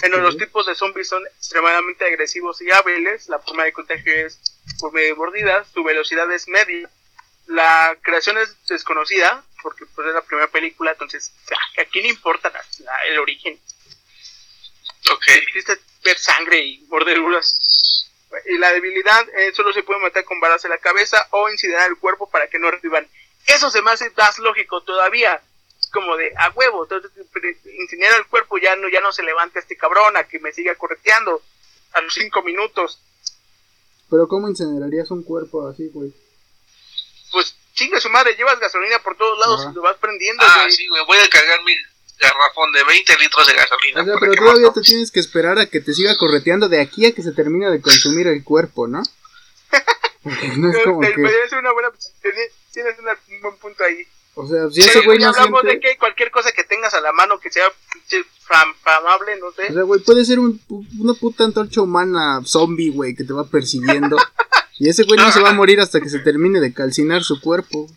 [0.00, 3.28] Bueno, los tipos de zombies son extremadamente agresivos y hábiles.
[3.28, 4.40] La forma de contagio es
[4.80, 5.68] por medio de mordidas.
[5.72, 6.88] Su velocidad es media.
[7.46, 12.50] La creación es desconocida, porque pues, es la primera película, entonces ah, aquí no importa
[12.50, 13.60] la- la- el origen.
[15.12, 15.26] Ok.
[15.54, 15.66] Es
[16.04, 18.08] ver sangre y mordeduras.
[18.46, 21.90] Y la debilidad eh, solo se puede matar con balas en la cabeza o incinerar
[21.90, 23.06] el cuerpo para que no revivan.
[23.46, 25.42] Eso se me hace más lógico todavía.
[25.92, 27.10] Como de a huevo, entonces
[27.78, 30.74] incinera el cuerpo, ya no, ya no se levanta este cabrón a que me siga
[30.74, 31.42] correteando
[31.92, 32.98] a los cinco minutos.
[34.10, 36.12] Pero ¿cómo incinerarías un cuerpo así, güey?
[37.30, 39.70] Pues chinga su madre, llevas gasolina por todos lados Ajá.
[39.70, 40.72] y lo vas prendiendo, Ah, güey.
[40.72, 41.72] sí, güey, voy a cargar mi
[42.18, 44.02] garrafón de 20 litros de gasolina.
[44.02, 47.04] O sea, pero todavía te tienes que esperar a que te siga correteando de aquí
[47.06, 49.02] a que se termine de consumir el cuerpo, ¿no?
[50.22, 51.22] Porque no es como Te- que...
[51.44, 51.90] Es una buena,
[52.22, 54.06] tienes tienes una- un buen punto ahí.
[54.34, 55.76] O sea, si Sí, ese güey no hablamos siente...
[55.76, 57.64] de que cualquier cosa que tengas a la mano que sea
[58.82, 59.70] famable, no sé.
[59.70, 60.60] O sea, güey, puede ser un,
[60.98, 64.16] una puta antorcha humana zombie, güey, que te va persiguiendo.
[64.78, 67.40] Y ese güey no se va a morir hasta que se termine de calcinar su
[67.40, 67.88] cuerpo.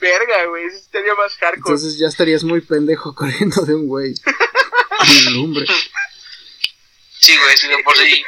[0.00, 1.58] Verga, güey, eso sería más hardcore.
[1.74, 4.14] Entonces ya estarías muy pendejo corriendo de un güey.
[5.32, 5.64] Lumbre.
[7.18, 8.22] Sí, güey, si de por sí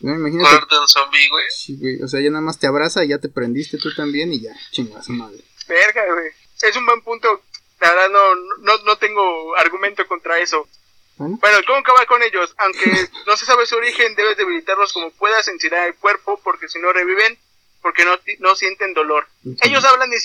[0.00, 0.66] No, imagínate.
[0.70, 1.44] de un zombie, güey.
[1.50, 2.02] Sí, güey.
[2.02, 4.54] O sea, ya nada más te abraza y ya te prendiste tú también y ya,
[4.70, 5.44] chingas madre.
[5.68, 6.30] Verga, güey.
[6.62, 7.42] Es un buen punto.
[7.80, 10.66] La verdad, no, no, no tengo argumento contra eso.
[11.16, 12.54] Bueno, Bueno, ¿cómo acabar con ellos?
[12.58, 12.90] Aunque
[13.26, 16.92] no se sabe su origen, debes debilitarlos como puedas, incinerar el cuerpo, porque si no
[16.92, 17.38] reviven,
[17.82, 19.28] porque no, no sienten dolor.
[19.62, 20.18] Ellos hablan de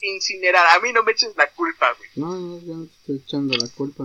[0.00, 0.76] incinerar.
[0.76, 2.10] A mí no me eches la culpa, güey.
[2.16, 4.04] No, no, ya no te estoy echando la culpa.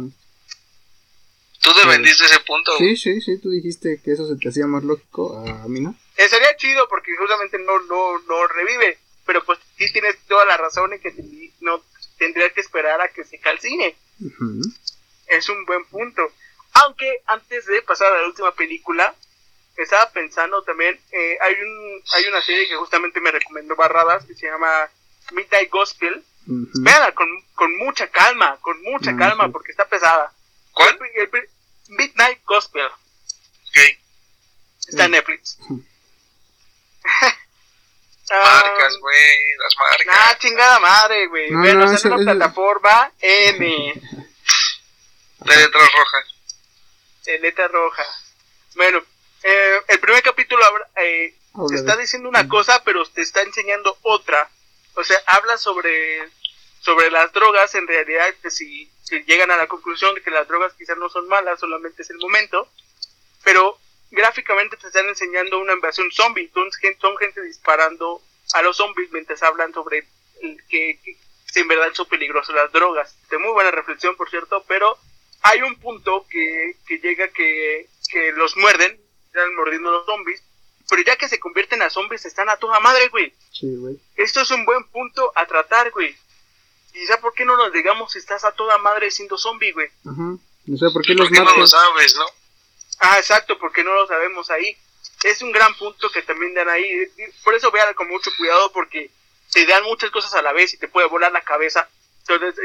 [1.61, 2.75] Tú te vendiste ese punto.
[2.77, 5.37] Sí, sí, sí, tú dijiste que eso se te hacía más lógico.
[5.37, 5.95] A mí no.
[6.17, 8.97] Eh, sería chido porque justamente no, no, no revive.
[9.25, 11.23] Pero pues sí tienes toda la razón en que te-
[11.61, 11.83] no
[12.17, 13.95] tendrías que esperar a que se calcine.
[14.23, 14.61] Ujú.
[15.27, 16.21] es un buen punto.
[16.73, 19.15] Aunque antes de pasar a la última película,
[19.77, 24.35] estaba pensando también, eh, hay un hay una serie que justamente me recomendó Barradas que
[24.35, 24.89] se llama
[25.31, 26.23] Midnight Gospel.
[26.47, 26.69] Ujú.
[26.83, 29.51] Véanla con, con mucha calma, con mucha Ah, calma, sí.
[29.51, 30.33] porque está pesada.
[30.73, 30.99] ¿Cuál?
[31.15, 31.49] El- el-
[31.89, 32.85] Midnight Gospel.
[32.85, 33.77] Ok.
[34.87, 35.11] Está en.
[35.11, 35.57] Netflix.
[38.33, 40.05] Ah, Marcas, güey, las marcas.
[40.07, 41.51] Nah, chingada madre, güey.
[41.51, 43.93] No, Bueno, no, en una plataforma N.
[45.39, 46.25] De letras rojas.
[47.25, 48.03] de letra roja.
[48.75, 49.03] Bueno,
[49.43, 51.35] eh, el primer capítulo habla- eh,
[51.67, 54.49] te está diciendo una cosa, pero te está enseñando otra.
[54.95, 56.29] O sea, habla sobre,
[56.79, 60.47] sobre las drogas, en realidad, que si que llegan a la conclusión de que las
[60.47, 62.69] drogas quizás no son malas, solamente es el momento,
[63.43, 63.77] pero
[64.11, 68.21] gráficamente te están enseñando una invasión zombie, son, gen- son gente disparando
[68.53, 70.05] a los zombies mientras hablan sobre
[70.41, 73.15] el que, que si en verdad son peligrosas las drogas.
[73.29, 74.97] De muy buena reflexión, por cierto, pero
[75.43, 80.43] hay un punto que, que llega que, que los muerden, están mordiendo los zombies,
[80.89, 83.33] pero ya que se convierten a zombies están a toda madre, güey.
[83.51, 83.97] Sí, güey.
[84.17, 86.15] Esto es un buen punto a tratar, güey.
[86.91, 89.87] Quizá por qué no nos digamos si estás a toda madre siendo zombie, güey.
[90.05, 90.35] Ajá.
[90.65, 92.25] No sé por qué los ¿Por qué no lo sabes, no?
[93.01, 94.77] Ah, exacto, porque no lo sabemos ahí.
[95.23, 97.07] Es un gran punto que también dan ahí.
[97.43, 99.09] Por eso vean con mucho cuidado porque
[99.51, 101.89] te dan muchas cosas a la vez y te puede volar la cabeza.
[102.27, 102.55] Entonces,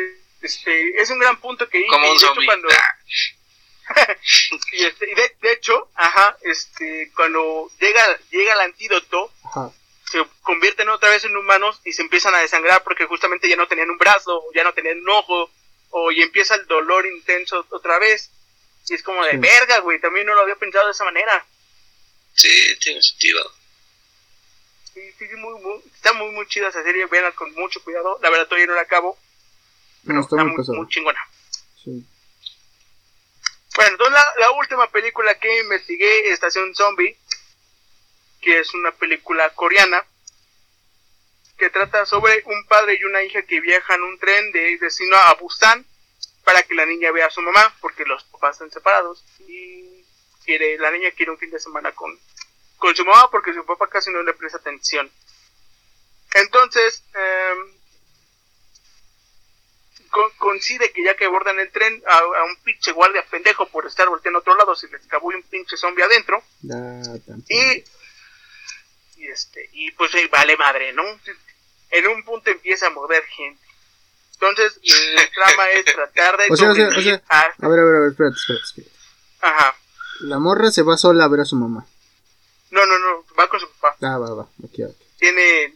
[0.43, 2.47] este, es un gran punto que Como y un de hecho, zombie.
[2.47, 2.68] cuando-
[4.72, 9.70] y este, y de, de hecho, ajá, este, cuando llega, llega el antídoto, Ajá.
[10.11, 13.68] se convierten otra vez en humanos y se empiezan a desangrar porque justamente ya no
[13.68, 15.51] tenían un brazo, o ya no tenían un ojo,
[15.91, 18.30] o y empieza el dolor intenso otra vez.
[18.89, 19.37] Y es como de Sí.
[19.39, 21.45] verga, güey, también no lo había pensado de esa manera.
[22.34, 23.53] Sí, tiene sentido.
[24.95, 28.18] Sí, sí, sí, muy, muy- está muy, muy chida esa serie, con mucho cuidado.
[28.22, 29.18] La verdad todavía no la acabo,
[30.05, 30.78] No, está está muy muy, pesado.
[30.78, 31.20] muy chingona.
[31.84, 32.05] Sí.
[33.74, 37.16] Bueno, entonces la, la última película que investigué, Estación Zombie,
[38.41, 40.03] que es una película coreana,
[41.59, 45.34] que trata sobre un padre y una hija que viajan un tren de destino a
[45.34, 45.84] Busan
[46.47, 50.05] para que la niña vea a su mamá, porque los papás están separados y
[50.44, 52.16] quiere la niña quiere un fin de semana con,
[52.78, 55.11] con su mamá porque su papá casi no le presta atención.
[56.34, 57.03] Entonces,
[60.11, 63.84] co- coincide que ya que abordan el tren a, a un pinche guardia pendejo por
[63.86, 66.42] estar volteando a otro lado, se les escabulle un pinche zombie adentro
[67.26, 67.84] tan- y,
[69.16, 71.03] y este y pues eh, vale madre, ¿no?
[71.90, 73.65] En un punto empieza a mover gente.
[74.41, 74.78] Entonces,
[75.14, 77.97] la trama es tratar de O sea, o sea, o sea, a- ver, a ver,
[77.97, 78.93] a ver, espérate, espérate, espérate.
[79.41, 79.74] Ajá.
[80.20, 81.87] La morra se va sola a ver a su mamá.
[82.70, 83.97] No, no, no, va con su papá.
[84.03, 84.95] Ah, va, va, aquí, aquí.
[85.18, 85.74] Tiene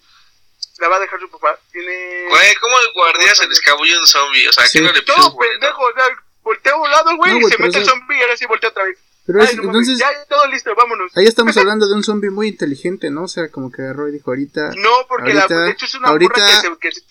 [0.78, 1.58] la va a dejar su papá.
[1.72, 4.48] Tiene Güey, ¿cómo el guardia se le escabulle un zombie?
[4.48, 4.78] O sea, Sí.
[4.78, 5.50] ¿qué no le pides, todo güey?
[5.50, 6.04] pendejo, o sea,
[6.42, 8.70] voltea a un lado, güey, No, y se mete el zombie y ahora sí voltea
[8.70, 8.98] otra vez.
[9.26, 11.12] Pero Ay, es- no entonces, ya, todo listo, vámonos.
[11.16, 13.24] ahí estamos hablando de un zombie muy inteligente, ¿no?
[13.24, 15.94] O sea, como que agarró y dijo ahorita, No, porque la, ahorita- de hecho es
[15.94, 17.02] una ahorita- morra que se, que se-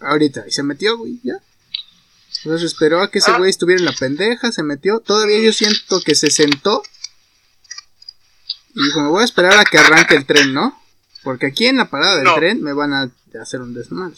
[0.00, 1.34] ahorita, y se metió, güey, ya.
[2.44, 3.38] Entonces esperó a que ese Ah.
[3.38, 5.00] güey estuviera en la pendeja, se metió.
[5.00, 6.82] Todavía yo siento que se sentó.
[8.74, 10.80] Y dijo, me voy a esperar a que arranque el tren, ¿no?
[11.22, 12.34] Porque aquí en la parada del No.
[12.36, 13.10] tren me van a
[13.42, 14.16] hacer un desmadre.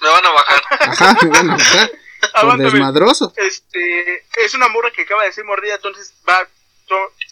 [0.00, 0.62] Me van a bajar.
[0.80, 1.90] Ajá, me van a bajar
[2.40, 3.32] por desmadroso.
[3.36, 6.48] Este, es una morra que acaba de ser mordida, entonces va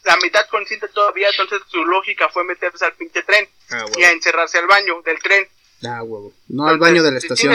[0.04, 4.10] la mitad consciente todavía, entonces su lógica fue meterse al pinche tren Ah, y a
[4.10, 5.48] encerrarse al baño del tren.
[5.86, 6.32] Ah, huevo.
[6.48, 7.52] No al baño de la estación.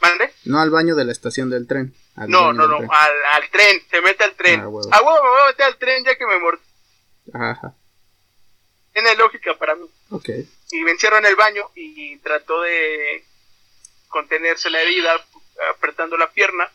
[0.00, 0.32] ¿Mande?
[0.44, 1.94] No al baño de la estación del tren.
[2.16, 2.90] al No, no, no, tren.
[2.92, 4.60] al, al tren, se mete al tren.
[4.60, 4.88] Ah, huevo.
[4.92, 6.60] A huevo me voy a meter al tren ya que me mordí.
[7.32, 7.74] Ajá,
[8.92, 9.86] Tiene lógica para mí.
[10.10, 10.28] ok.
[10.72, 13.24] Y me encierro en el baño y trató de
[14.08, 15.12] contenerse la herida
[15.74, 16.70] apretando la pierna,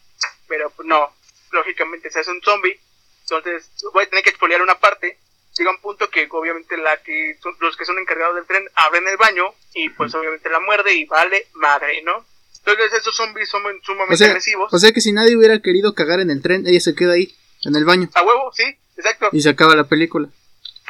[0.47, 1.13] pero no,
[1.51, 2.79] lógicamente se hace un zombie,
[3.21, 5.19] entonces voy a tener que expoliar una parte.
[5.57, 9.07] Llega un punto que obviamente la que son- los que son encargados del tren abren
[9.07, 12.25] el baño y pues obviamente la muerde y vale madre, ¿no?
[12.59, 14.73] Entonces esos zombies son sumamente O sea, agresivos.
[14.73, 17.35] o sea que si nadie hubiera querido cagar en el tren, ella se queda ahí,
[17.65, 18.09] en el baño.
[18.13, 18.63] A huevo, sí,
[18.97, 19.29] exacto.
[19.31, 20.29] Y se acaba la película.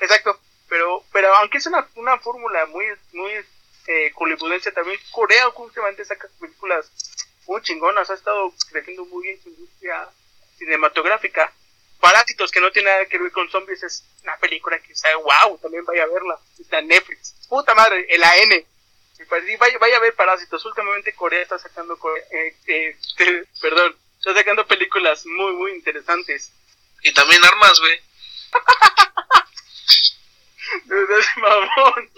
[0.01, 0.39] Exacto,
[0.70, 3.32] pero pero aunque es una, una fórmula muy muy
[3.88, 4.12] eh,
[4.76, 6.91] también Corea últimamente saca películas
[7.47, 10.07] muy chingonas, ha estado creciendo muy bien su industria
[10.57, 11.51] cinematográfica.
[12.02, 15.58] Parásitos que no tiene nada que ver con zombies es una película que está wow,
[15.60, 17.36] también vaya a verla, está en Netflix.
[17.47, 18.66] Puta madre, el AN.
[19.30, 20.66] Pues, vaya, vaya a ver Parásitos.
[20.66, 22.97] Últimamente Corea está sacando Corea- eh, eh,
[23.62, 26.52] perdón, está sacando películas muy muy interesantes.
[27.04, 28.02] Y también armas, güey.
[30.88, 32.10] Seas mamón.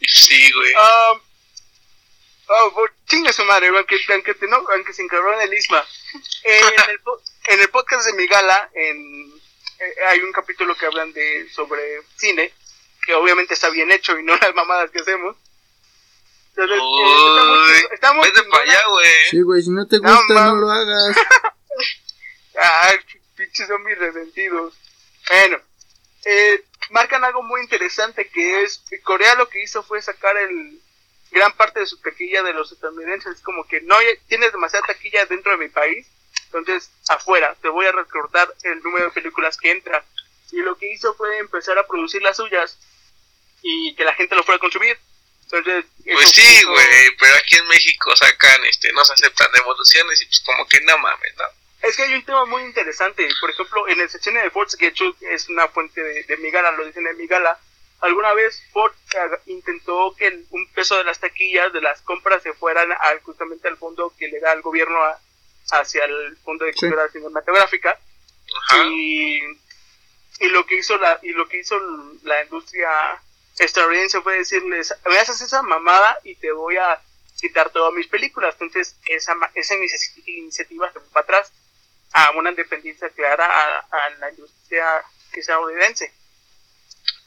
[0.00, 0.72] sí, güey.
[0.74, 1.20] Um,
[2.48, 5.84] oh, por- chinga su madre, aunque, aunque, te- no, aunque se encargó en el Isma.
[6.44, 9.32] En el, po- en el podcast de mi gala, en,
[9.78, 11.80] eh, hay un capítulo que hablan de sobre
[12.16, 12.52] cine,
[13.06, 15.36] que obviamente está bien hecho y no las mamadas que hacemos.
[16.56, 19.12] Entonces, eh, está muy, Uy, está muy vete para allá, güey.
[19.30, 21.16] Sí, güey, si no te gusta, no, lo hagas.
[22.60, 22.96] Ay,
[23.36, 24.74] pinches zombies resentidos.
[25.28, 25.60] Bueno,
[26.24, 30.80] eh, marcan algo muy interesante que es Corea lo que hizo fue sacar el
[31.30, 33.36] gran parte de su taquilla de los estadounidenses.
[33.36, 33.96] Es como que no
[34.28, 36.06] tienes demasiada taquilla dentro de mi país,
[36.46, 40.04] entonces afuera te voy a recortar el número de películas que entra.
[40.50, 42.78] Y lo que hizo fue empezar a producir las suyas
[43.62, 44.98] y que la gente lo fuera a consumir.
[45.44, 50.26] Entonces, Pues sí, güey, pero aquí en México sacan, este, no se aceptan devoluciones y
[50.26, 51.44] pues como que no mames, ¿no?
[51.82, 53.26] Es que hay un tema muy interesante.
[53.40, 56.72] Por ejemplo, en el sección de Ford Sketchup es una fuente de, de mi gala,
[56.72, 57.58] lo dicen en mi gala.
[58.00, 58.92] Alguna vez Ford
[59.46, 63.76] intentó que un peso de las taquillas, de las compras, se fueran al, justamente al
[63.76, 65.18] fondo que le da el gobierno a-
[65.72, 66.80] hacia el fondo de Sí.
[66.80, 67.98] cultura cinematográfica.
[68.70, 68.84] Ajá.
[68.86, 69.40] Y,
[70.40, 71.78] y lo que hizo la y lo que hizo
[72.22, 72.88] la industria
[73.58, 77.00] estadounidense fue decirles, me haces esa mamada y te voy a
[77.40, 78.54] quitar todas mis películas.
[78.60, 81.52] Entonces, esa, ma- esa inici- iniciativa se fue para atrás
[82.12, 86.12] a una independencia clara a, a la industria estadounidense.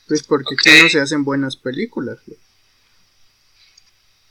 [0.08, 0.62] Pues porque Ok.
[0.68, 2.20] aquí no se hacen buenas películas.
[2.26, 2.40] güey.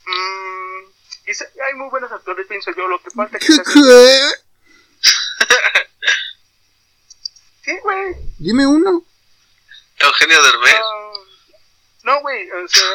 [0.06, 1.30] Mm,
[1.66, 2.86] hay muy buenos actores, pienso yo.
[2.88, 4.30] Lo que falta ¿Qué, quizás es- qué?
[7.64, 8.14] Sí, güey.
[8.38, 9.04] Dime uno.
[9.98, 10.74] Eugenio Derbez.
[10.76, 11.12] Ah,
[12.04, 12.50] no, güey.
[12.50, 12.86] o sea,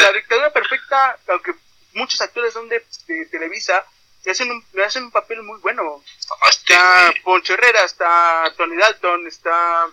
[0.00, 1.54] la dictadura perfecta, aunque
[1.92, 3.84] muchos actores son de, de Televisa,
[4.24, 6.02] le hacen, un, le hacen un papel muy bueno.
[6.48, 7.12] Está.
[7.22, 9.86] Poncho Herrera, está Tony Dalton, está.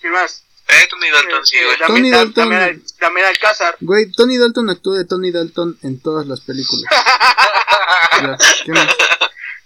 [0.00, 0.42] ¿Quién más?
[0.68, 1.78] Eh, Tony Dalton, sí, Eh, güey.
[1.86, 2.52] Tony Dalton.
[3.26, 3.76] Alcázar.
[3.80, 6.84] Güey, Tony Dalton actuó de Tony Dalton en todas las películas.
[8.20, 8.86] Ya, ¿qué más?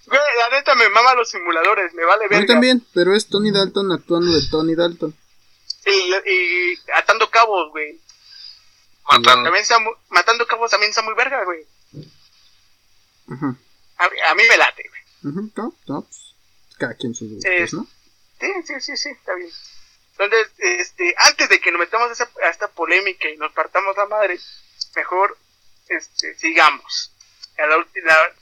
[0.07, 2.47] Güey, la neta me mama los simuladores, me vale verga.
[2.47, 5.17] también, pero es Tony Dalton actuando de Tony Dalton.
[5.87, 7.99] Y, y atando cabos, güey.
[9.09, 9.45] Matando.
[9.45, 11.67] También está mu- matando cabos también está muy verga, güey.
[13.31, 13.57] Ajá.
[13.99, 14.85] A, a mí me late,
[15.23, 15.51] güey.
[15.87, 16.35] No, pues,
[16.79, 17.87] cada quien sus gustos, Es- ¿no?
[18.41, 19.51] Sí, sí, sí, sí, está bien.
[20.19, 24.07] Entonces, este, antes de que nos metamos a, esa- esta polémica y nos partamos la
[24.07, 24.39] madre,
[24.95, 25.37] mejor
[25.89, 27.13] este, sigamos.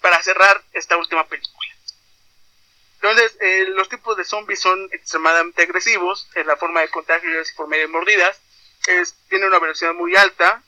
[0.01, 1.57] Para cerrar esta última película.
[2.95, 6.29] Entonces, eh, los tipos de zombies son extremadamente agresivos.
[6.35, 8.39] En la forma de contagio es por medio de mordidas.
[8.87, 10.63] Es, tiene una velocidad muy alta.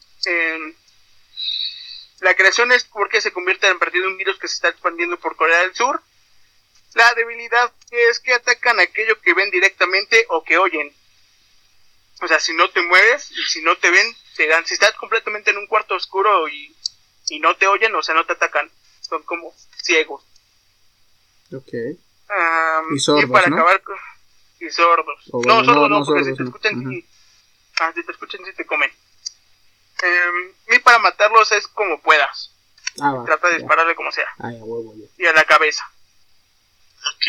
[2.21, 5.19] la creación es porque se convierte en partir de un virus que se está expandiendo
[5.19, 6.03] por Corea del Sur.
[6.95, 10.95] La debilidad es que atacan aquello que ven directamente o que oyen.
[12.21, 14.65] O sea, si no te mueves y si no te ven, te dan.
[14.67, 16.75] Si estás completamente en un cuarto oscuro y,
[17.31, 18.71] y no te oyen, o sea, no te atacan.
[19.01, 20.23] Son como ciegos.
[21.55, 21.73] Ok.
[22.95, 23.57] Y sordos, para ¿no?
[23.57, 23.97] acabar con-
[24.61, 25.21] Y sordos.
[25.33, 26.49] No, sordos no, no, no, porque sordos si te no.
[26.49, 27.07] escuchan, sí.
[27.81, 28.91] Ah, si te escuchan, sí te comen.
[30.03, 32.51] Em, y para matarlos es como puedas.
[33.01, 33.25] Ah, va.
[33.25, 33.59] Trata de ya.
[33.59, 34.29] dispararle como sea.
[34.39, 35.07] Ay, a huevo, ya.
[35.19, 35.91] Y a la cabeza.
[37.15, 37.27] Ok.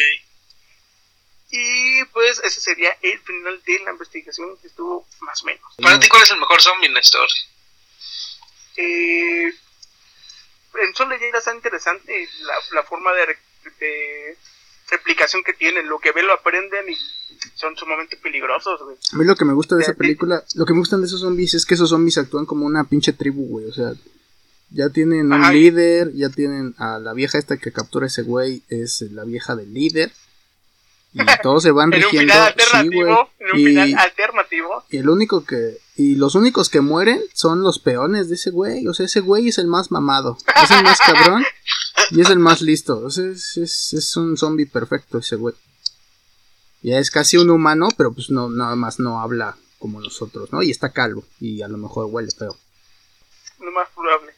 [1.55, 5.61] Y pues ese sería el final de la investigación que estuvo más o menos.
[5.81, 7.27] Para ti, ¿cuál es el mejor zombie, Néstor?
[8.77, 9.45] Eh,
[10.81, 13.39] en Soul Leyenda está interesante la, la forma de, re-
[13.79, 14.37] de
[14.89, 15.87] replicación que tienen.
[15.87, 16.95] Lo que ven lo aprenden y
[17.55, 18.97] son sumamente peligrosos, güey.
[19.11, 21.21] A mí lo que me gusta de esa película, lo que me gustan de esos
[21.21, 23.67] zombies es que esos zombies actúan como una pinche tribu, güey.
[23.67, 23.93] O sea,
[24.73, 29.01] ya tienen un líder, ya tienen a la vieja esta que captura ese güey, es
[29.11, 30.11] la vieja del líder.
[31.13, 32.33] Y todos se van En un rigiendo.
[32.33, 33.15] Sí, güey.
[33.39, 35.77] en un Y, final alternativo, y el único que.
[35.95, 38.87] Y los únicos que mueren son los peones de ese güey.
[38.87, 40.37] O sea, ese güey es el más mamado.
[40.63, 41.45] Es el más cabrón.
[42.09, 42.97] Y es el más listo.
[42.97, 45.53] O sea, es, es, es un zombie perfecto ese güey.
[46.81, 50.63] Ya es casi un humano, pero pues no, nada más no habla como nosotros, ¿no?
[50.63, 51.23] Y está calvo.
[51.39, 52.57] Y a lo mejor huele feo.
[53.59, 54.33] lo más probable.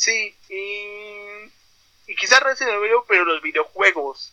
[0.00, 4.32] Sí, y, y quizás Resident Evil, pero los videojuegos.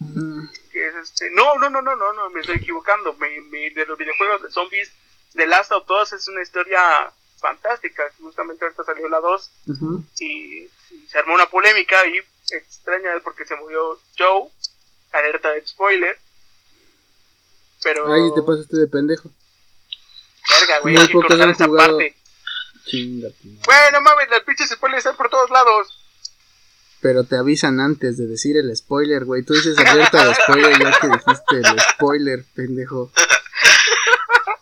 [0.00, 3.70] Mm, que es este no no no no no no me estoy equivocando me, me-
[3.70, 4.92] de los videojuegos de zombies
[5.34, 10.04] de Last of Us es una historia fantástica justamente ahorita salió la 2 ujú.
[10.20, 12.18] y, y se armó una polémica y
[12.54, 14.50] extraña porque se murió Joe
[15.12, 16.16] alerta de spoiler
[17.82, 19.30] pero Ay, te pasaste de pendejo.
[20.48, 21.96] verga güey hay que cortar esa jugado.
[21.98, 22.14] parte
[22.88, 23.28] Chinga
[23.66, 25.86] bueno mames las pinches spoilers están por todos lados
[27.00, 29.44] Pero te avisan antes de decir el spoiler, güey.
[29.44, 33.12] Tú dices alerta de spoiler ya que dijiste el spoiler, pendejo.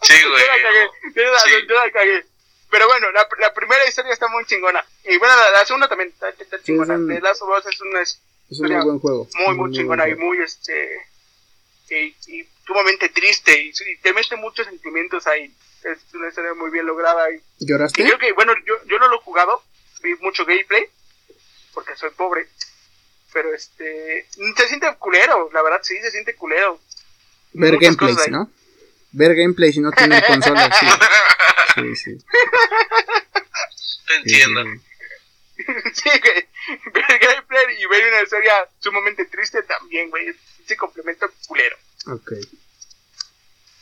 [0.02, 0.42] Sí, güey.
[0.42, 1.66] yo la cagué, tienes razón, Sí.
[1.68, 2.26] yo la cagué.
[2.70, 4.84] Pero bueno, la, la primera historia está muy chingona.
[5.04, 6.94] Y bueno, la, la segunda también está, está chingona.
[6.94, 8.20] es un- The Last of Us es una es
[8.50, 9.28] Es un muy buen juego.
[9.46, 11.06] muy, muy chingona y muy, este,
[11.90, 13.58] y, y sumamente triste.
[13.62, 15.50] Y, y te mete muchos sentimientos ahí.
[15.84, 17.30] Es una historia muy bien lograda.
[17.32, 18.02] Y, y ¿Lloraste?
[18.02, 19.62] creo que, bueno, yo, yo no lo he jugado.
[20.02, 20.86] Vi mucho gameplay.
[21.74, 22.48] Porque soy pobre.
[23.32, 24.26] Pero este,
[24.56, 26.80] se siente culero, la verdad, sí, se siente culero.
[27.52, 28.32] Ver muchas gameplays, cosas ahí.
[28.32, 28.50] ¿no?
[29.12, 30.86] Ver gameplay si no tienes consola, sí.
[31.76, 32.18] Sí, sí.
[34.06, 34.62] Te entiendo.
[35.92, 36.10] Sí.
[36.94, 40.34] Ver gameplay y ver una historia sumamente triste también, güey.
[40.66, 41.76] Se complementa culero.
[42.06, 42.32] Ok.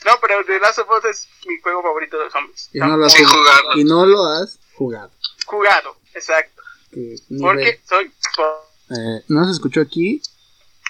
[0.05, 2.69] No, pero The Last of Us es mi juego favorito de zombies.
[2.73, 3.71] Y no lo has jugado.
[3.77, 5.11] Y no lo has jugado.
[5.47, 6.63] Jugado, exacto.
[6.93, 10.21] Que Porque soy po- Eh, ¿No se escuchó aquí?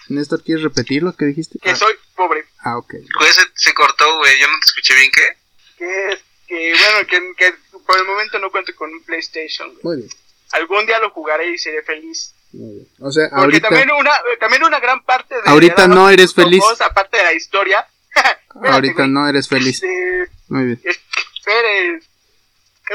[0.08, 1.58] Néstor, ¿quieres repetir lo que dijiste?
[1.60, 2.44] que Ah, soy pobre.
[2.60, 2.92] ah, ok.
[3.18, 4.38] Güey, se, se cortó, güey.
[4.40, 5.38] Yo no te escuché bien, ¿qué?
[5.78, 7.54] Que es que, bueno, que, que
[7.86, 9.68] por el momento no cuento con un PlayStation.
[9.68, 9.80] güey.
[9.82, 10.08] Muy bien.
[10.52, 12.34] Algún día lo jugaré y seré feliz.
[12.52, 12.88] Muy bien.
[13.00, 15.94] O sea, Porque ahorita, también una también una gran parte de Ahorita de The Last
[15.96, 16.62] no of eres Us, feliz.
[16.80, 17.86] aparte de la historia.
[18.70, 19.82] Ahorita no eres feliz.
[19.82, 20.80] Este, Muy bien.
[20.84, 22.00] Espere.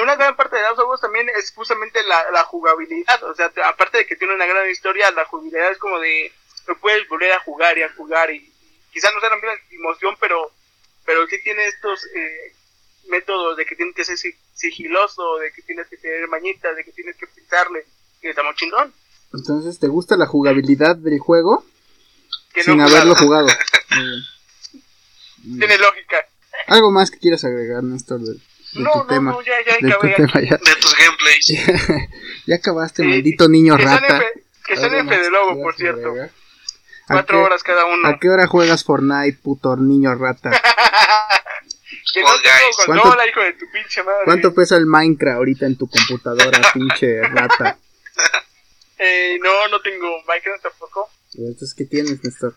[0.02, 3.24] Una gran parte de Last of Us también es justamente la, la jugabilidad.
[3.24, 6.32] O sea, te- aparte de que tiene una gran historia, la jugabilidad es como de.
[6.68, 8.32] No puedes volver a jugar y a jugar.
[8.32, 8.52] Y,
[8.94, 10.52] quizás no sea la misma emoción, pero,
[11.06, 12.54] pero sí tiene estos eh,
[13.10, 16.84] métodos de que tienes que ser si- sigiloso, de que tienes que tener mañitas, de
[16.84, 17.86] que tienes que pintarle.
[18.22, 18.94] Y está muy chingón.
[19.34, 21.64] Entonces, ¿te gusta la jugabilidad del juego
[22.54, 23.48] Que sin haberlo jugado.
[23.48, 23.60] jugado?
[23.96, 24.24] Muy bien.
[25.42, 26.18] Tiene lógica.
[26.68, 28.40] ¿Algo más que quieras agregar, Néstor, de, de
[28.76, 29.32] No, tu no, tema?
[29.32, 30.14] no, ya, ya de tu acabé.
[30.16, 32.10] tema, ya, De tus gameplays.
[32.46, 34.20] ya acabaste, Sí, maldito niño que rata.
[34.20, 36.14] Fe- Que están ¿Algo en más Fede que Lobo, por cierto.
[37.08, 38.08] Cuatro qué- horas cada uno.
[38.08, 40.52] ¿A qué hora juegas Fortnite, puto niño rata?
[42.14, 44.26] que no tengo consola, ¿Cuánto- hijo de tu pinche madre.
[44.26, 47.78] ¿Cuánto pesa el Minecraft ahorita en tu computadora, pinche rata?
[48.98, 51.10] Eh, no, no tengo Minecraft tampoco.
[51.36, 52.56] Entonces, ¿qué tienes, Néstor?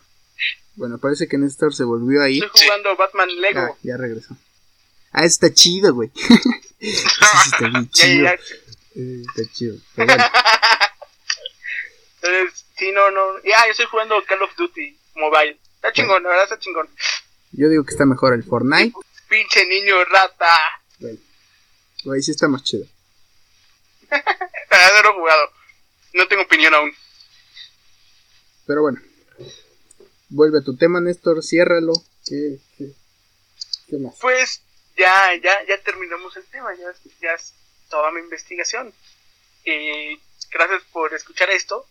[0.75, 2.39] Bueno, parece que Néstor se volvió ahí.
[2.39, 3.77] Estoy jugando Batman Ah, Lego.
[3.83, 4.35] ya regresó.
[5.11, 6.09] Ah, está chido, güey.
[6.79, 8.23] Ese sí está bien Ya, chido.
[8.25, 8.33] ya,
[8.95, 9.75] Eh, Está chido.
[9.95, 10.23] Pero bueno,
[12.21, 13.37] Entonces, sí, no, no.
[13.43, 15.59] Ya, yo estoy jugando Call of Duty Mobile.
[15.75, 16.87] Está chingón, la verdad está chingón.
[17.51, 18.93] yo digo que está mejor el Fortnite.
[19.29, 20.47] Pinche niño rata.
[20.99, 21.19] Güey,
[22.05, 22.85] Güey, sí está más chido.
[24.09, 24.17] La
[24.77, 25.49] verdad no lo he jugado.
[26.13, 26.91] No tengo opinión aún.
[28.67, 29.01] Pero bueno.
[30.33, 31.43] Vuelve a tu tema, Néstor.
[31.43, 31.93] Ciérralo.
[32.25, 32.85] ¿Qué, qué,
[33.87, 34.15] qué más?
[34.19, 34.63] Pues
[34.97, 36.73] ya, ya, ya terminamos el tema.
[36.75, 37.53] Ya, ya es
[37.87, 38.91] toda mi investigación.
[39.63, 40.19] Y
[40.51, 41.85] gracias por escuchar esto.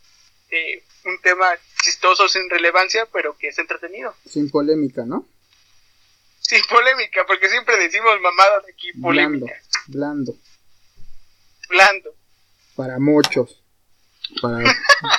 [0.50, 1.46] Eh, un tema
[1.84, 4.12] chistoso sin relevancia, pero que es entretenido.
[4.28, 5.26] Sin polémica, ¿no?
[6.40, 9.06] Sin polémica, porque siempre decimos mamadas aquí, Blando.
[9.06, 9.60] polémica.
[9.86, 10.34] Blando.
[11.68, 12.14] Blando.
[12.74, 13.62] Para muchos.
[14.42, 14.64] Para,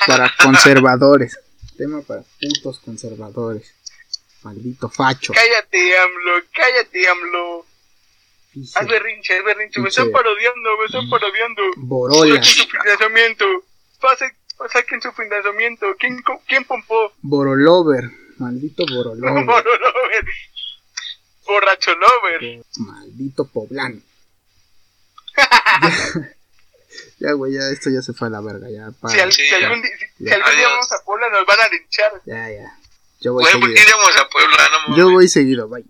[0.07, 1.39] para conservadores.
[1.83, 3.75] Tema para putos conservadores.
[4.43, 5.33] Maldito facho.
[5.33, 7.65] Cállate, AMLO, cállate, AMLO.
[8.75, 9.81] Haz berrinche, haz berrinche.
[9.81, 11.61] Me están parodiando, me están parodiando.
[11.75, 12.41] Borola.
[12.41, 13.45] Saquen su financiamiento.
[14.71, 15.87] Saquen su financiamiento.
[15.99, 17.11] ¿Quién, quién pompó?
[17.21, 18.05] Borolover.
[18.37, 19.21] Maldito Borolover.
[19.33, 20.25] no, no, lover.
[21.45, 22.63] Borracho lover.
[22.77, 23.99] Maldito poblano.
[27.19, 28.91] ya, güey, ya esto ya se fue a la verga, ya.
[28.99, 29.13] para.
[29.13, 29.67] Si, al- Sí, si ya.
[29.67, 30.35] algún, si Ya.
[30.35, 32.11] algún día vamos a Puebla nos van a linchar.
[32.25, 32.77] Ya, ya.
[33.21, 33.97] Yo voy Güey, ¿por qué seguido.
[33.97, 34.57] iremos a Puebla?
[34.89, 34.97] No.
[34.97, 35.83] Yo voy seguido, bye.